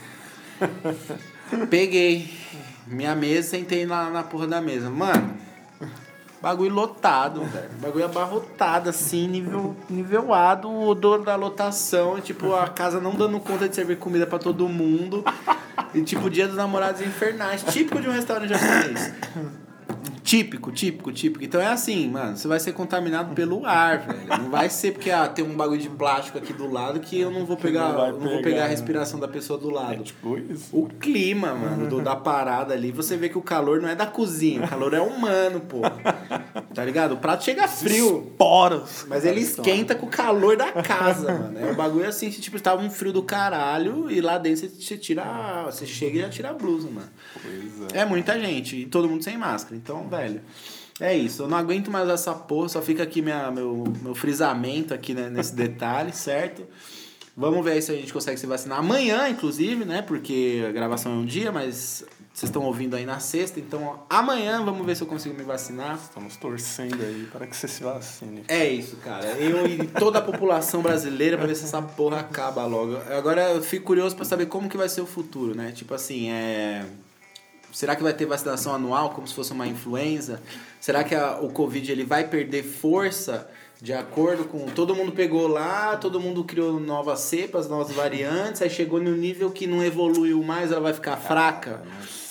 [1.68, 2.32] Peguei
[2.86, 4.88] minha mesa, sentei lá na porra da mesa.
[4.88, 5.34] Mano,
[6.40, 7.70] bagulho lotado, velho.
[7.80, 13.68] Bagulho abarrotado, assim, nível, nivelado, o odor da lotação, tipo, a casa não dando conta
[13.68, 15.24] de servir comida pra todo mundo.
[15.94, 19.12] E tipo, dia dos namorados infernais, típico de um restaurante japonês.
[20.26, 21.44] Típico, típico, típico.
[21.44, 24.26] Então é assim, mano, você vai ser contaminado pelo ar, velho.
[24.42, 27.30] Não vai ser porque ah, tem um bagulho de plástico aqui do lado que eu
[27.30, 28.70] não vou pegar, não não vou pegar, a né?
[28.70, 29.94] respiração da pessoa do lado.
[29.94, 30.68] É tipo isso.
[30.76, 34.04] O clima, mano, do- da parada ali, você vê que o calor não é da
[34.06, 35.82] cozinha, o calor é humano, pô.
[36.74, 37.12] Tá ligado?
[37.12, 39.06] O prato chega frio, Poros.
[39.08, 41.58] mas ele esquenta com o calor da casa, mano.
[41.58, 44.96] É um bagulho assim, que, tipo, tava um frio do caralho e lá dentro você,
[44.98, 45.62] tira.
[45.64, 47.08] Você chega e já tira a blusa, mano.
[47.32, 48.00] Pois é.
[48.00, 49.74] É muita gente, e todo mundo sem máscara.
[49.74, 50.40] Então, velho,
[51.00, 51.42] é isso.
[51.42, 55.28] Eu não aguento mais essa porra, só fica aqui minha, meu, meu frisamento aqui né,
[55.28, 56.66] nesse detalhe, certo?
[57.36, 60.00] Vamos ver aí se a gente consegue se vacinar amanhã, inclusive, né?
[60.00, 62.02] Porque a gravação é um dia, mas
[62.32, 63.60] vocês estão ouvindo aí na sexta.
[63.60, 65.98] Então amanhã vamos ver se eu consigo me vacinar.
[66.02, 68.42] Estamos torcendo aí para que você se vacine.
[68.48, 69.26] É isso, cara.
[69.32, 72.96] Eu e toda a população brasileira para ver se essa porra acaba logo.
[73.10, 75.72] Agora eu fico curioso para saber como que vai ser o futuro, né?
[75.72, 76.86] Tipo assim, é.
[77.72, 80.40] Será que vai ter vacinação anual como se fosse uma influenza?
[80.80, 83.48] Será que a, o Covid ele vai perder força
[83.80, 84.66] de acordo com.
[84.66, 89.50] Todo mundo pegou lá, todo mundo criou novas cepas, novas variantes, aí chegou no nível
[89.50, 91.82] que não evoluiu mais, ela vai ficar fraca.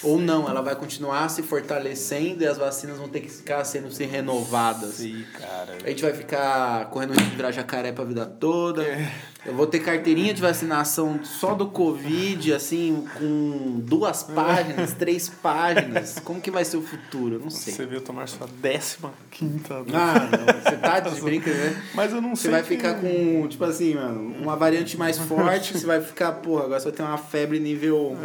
[0.06, 3.92] Ou não, ela vai continuar se fortalecendo e as vacinas vão ter que ficar sendo
[3.92, 4.96] se renovadas.
[4.96, 5.78] Sim, cara.
[5.84, 8.84] A gente vai ficar correndo risco de virar jacaré pra vida toda.
[8.84, 9.12] É.
[9.46, 16.18] Eu vou ter carteirinha de vacinação só do Covid, assim, com duas páginas, três páginas.
[16.24, 17.36] Como que vai ser o futuro?
[17.36, 17.74] Eu não sei.
[17.74, 19.92] Você veio tomar sua décima quinta dose.
[19.96, 20.62] Ah, não.
[20.64, 21.84] Você tá de brincadeira, né?
[21.94, 22.52] Mas eu não Você sei.
[22.52, 26.64] vai que- ficar com, tipo assim, mano, uma variante mais forte, você vai ficar, porra,
[26.64, 28.18] agora você vai ter uma febre nível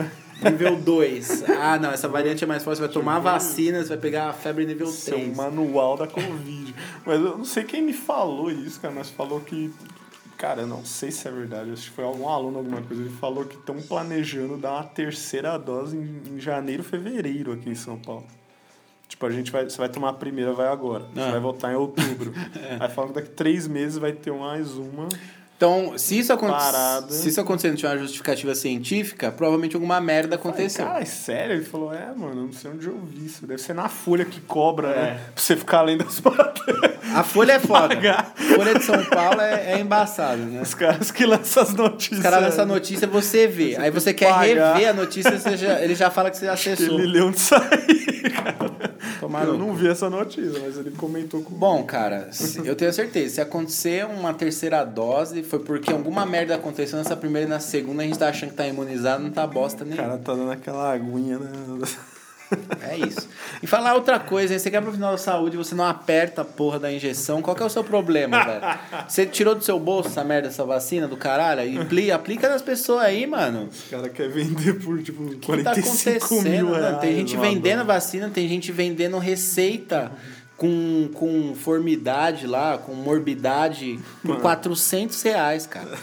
[0.44, 1.44] nível 2.
[1.50, 4.32] Ah, não, essa variante é mais forte, você vai tomar vacina, você vai pegar a
[4.32, 5.36] febre nível Isso é um 3.
[5.36, 6.74] manual da Covid.
[7.04, 9.72] Mas eu não sei quem me falou isso, cara, mas falou que.
[10.36, 11.70] Cara, eu não sei se é verdade.
[11.70, 13.02] Acho que foi algum aluno, alguma coisa.
[13.02, 17.74] Ele falou que estão planejando dar uma terceira dose em, em janeiro, fevereiro aqui em
[17.74, 18.24] São Paulo.
[19.06, 19.64] Tipo, a gente vai.
[19.68, 21.04] Você vai tomar a primeira, vai agora.
[21.12, 21.30] Você Ah.
[21.32, 22.32] vai voltar em outubro.
[22.80, 25.08] Aí falam que daqui três meses vai ter mais uma.
[25.60, 26.32] Então, se isso,
[27.10, 30.86] se isso acontecer não tiver uma justificativa científica, provavelmente alguma merda aconteceu.
[30.86, 31.56] Cara, é sério?
[31.56, 33.46] Ele falou, é, mano, não sei onde eu vi isso.
[33.46, 34.94] Deve ser na folha que cobra, É.
[34.96, 35.20] né?
[35.34, 36.94] Pra você ficar além das matérias.
[37.14, 37.88] A Folha é foda.
[37.94, 38.32] Pagar.
[38.54, 40.62] Folha de São Paulo é, é embaçado, né?
[40.62, 42.20] Os caras que lançam as notícias.
[42.20, 43.74] Os caras lançam a notícia, você vê.
[43.74, 44.74] Você Aí você que quer pagar.
[44.74, 46.98] rever a notícia, você já- ele já fala que você acessou.
[46.98, 48.69] Ele leu onde sair, cara.
[49.20, 52.30] Tomar eu não vi essa notícia, mas ele comentou com Bom, cara,
[52.64, 53.34] eu tenho certeza.
[53.34, 58.02] Se acontecer uma terceira dose, foi porque alguma merda aconteceu nessa primeira e na segunda,
[58.02, 60.08] a gente tá achando que tá imunizado, não tá bosta O nenhuma.
[60.08, 61.50] cara tá dando aquela aguinha, né?
[62.82, 63.28] É isso.
[63.62, 64.58] E falar outra coisa, hein?
[64.58, 67.66] você quer profissional da saúde, você não aperta a porra da injeção, qual que é
[67.66, 68.60] o seu problema, velho?
[69.08, 71.62] Você tirou do seu bolso essa merda, essa vacina do caralho?
[71.62, 73.68] E apli- aplica nas pessoas aí, mano.
[73.86, 76.72] O cara quer vender por, tipo, O que tá 45 mil acontecendo?
[76.74, 76.98] reais.
[77.00, 80.10] Tem gente vendendo vacina, tem gente vendendo receita
[80.56, 84.40] com, com formidade lá, com morbidade, por Mano.
[84.40, 85.96] 400 reais, cara.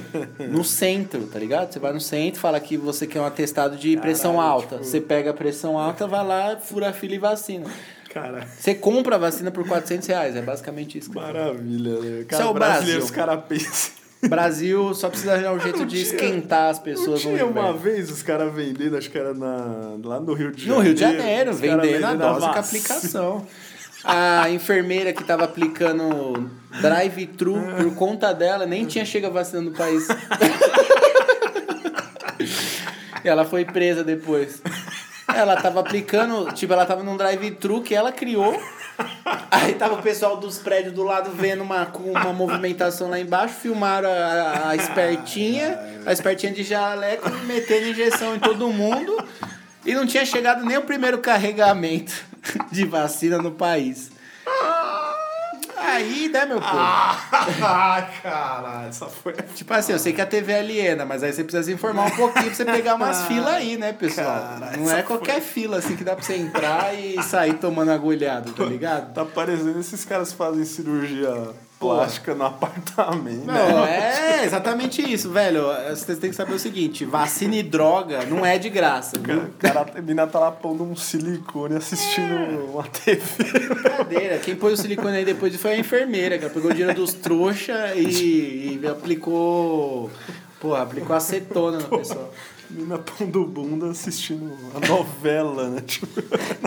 [0.50, 1.72] No centro, tá ligado?
[1.72, 4.76] Você vai no centro, fala que você quer um atestado de pressão Caralho, alta.
[4.76, 7.66] tipo- Você pega a pressão alta, vai lá, fura a fila e vacina.
[8.12, 11.12] Cara, Você compra a vacina por 400 reais, é basicamente isso.
[11.14, 12.18] maravilha, né?
[12.18, 13.04] Isso Cara, é o brasileiro, Brasil.
[13.04, 14.02] os caras pensam.
[14.28, 17.44] Brasil só precisa arranjar um jeito Não de tinha- esquentar as Não pessoas no tinha
[17.46, 20.82] uma vez os caras vendendo, acho que era na, lá no Rio de No Janeiro.
[20.84, 23.46] Rio de Janeiro, caras vendendo a vendendo dose com a aplicação.
[24.04, 26.50] A enfermeira que tava aplicando
[26.80, 30.08] drive-thru por conta dela, nem tinha chega vacina no país.
[33.24, 34.60] ela foi presa depois.
[35.34, 38.60] Ela tava aplicando, tipo, ela tava num drive-thru que ela criou.
[39.50, 44.10] Aí tava o pessoal dos prédios do lado vendo uma, uma movimentação lá embaixo, filmaram
[44.10, 49.16] a- a espertinha, a espertinha de jaleco, metendo injeção em todo mundo.
[49.86, 52.31] E não tinha chegado nem o primeiro carregamento
[52.70, 54.10] de vacina no país.
[55.76, 56.72] Aí, né, meu povo?
[56.74, 59.32] Ah, caralho, essa foi.
[59.54, 62.06] Tipo assim, eu sei que a TV é aliena, mas aí você precisa se informar
[62.06, 64.58] um pouquinho pra você pegar umas filas aí, né, pessoal?
[64.78, 68.64] Não é qualquer fila assim que dá pra você entrar e sair tomando agulhado, tá
[68.64, 69.12] ligado?
[69.12, 71.52] Tá parecendo esses caras que fazem cirurgia
[71.82, 73.44] plástica no apartamento.
[73.44, 75.64] Não, é exatamente isso, velho.
[75.90, 79.38] Você tem que saber o seguinte: vacina e droga não é de graça, viu?
[79.38, 83.20] O cara, a mina tá lá pondo um silicone assistindo uma TV.
[83.44, 84.38] Brincadeira.
[84.38, 87.12] Quem pôs o silicone aí depois foi a enfermeira, que ela pegou o dinheiro dos
[87.12, 90.10] trouxa e, e aplicou.
[90.60, 92.30] Porra, aplicou acetona na pessoa.
[92.74, 95.82] Mina pondo bunda assistindo a novela, né?
[95.86, 96.06] Tipo,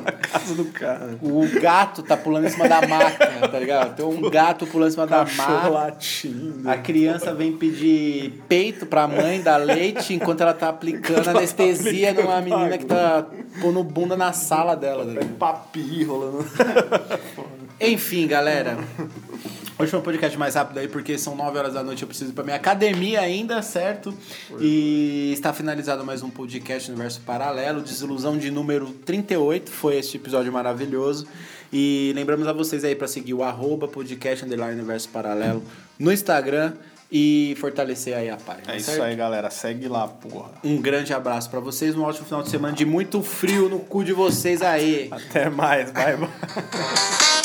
[0.03, 1.17] na casa do cara.
[1.21, 3.95] O gato tá pulando em cima da maca, tá ligado?
[3.95, 5.67] Tem um gato pulando em cima da maca.
[5.67, 6.69] latindo.
[6.69, 11.31] A criança vem pedir peito pra mãe dar leite enquanto ela tá aplicando ela tá
[11.31, 13.25] anestesia aplicando numa menina que tá
[13.59, 15.03] pondo bunda na sala dela.
[15.05, 15.37] tá ligado?
[15.37, 16.45] Papi rolando.
[17.79, 18.77] Enfim, galera.
[19.77, 22.31] Hoje foi um podcast mais rápido aí, porque são 9 horas da noite, eu preciso
[22.31, 24.17] ir pra minha academia ainda, certo?
[24.57, 30.51] E está finalizado mais um podcast Universo Paralelo, Desilusão de número 38, foi este episódio
[30.53, 31.27] maravilhoso.
[31.73, 35.61] E lembramos a vocês aí para seguir o arroba podcast underline Universo Paralelo
[35.99, 36.71] no Instagram
[37.11, 38.73] e fortalecer aí a página.
[38.73, 39.03] É isso certo?
[39.03, 39.49] aí, galera.
[39.49, 40.51] Segue lá, porra.
[40.63, 44.05] Um grande abraço para vocês, um ótimo final de semana de muito frio no cu
[44.05, 45.09] de vocês aí.
[45.11, 45.91] Até mais.
[45.91, 46.29] Bye, bye.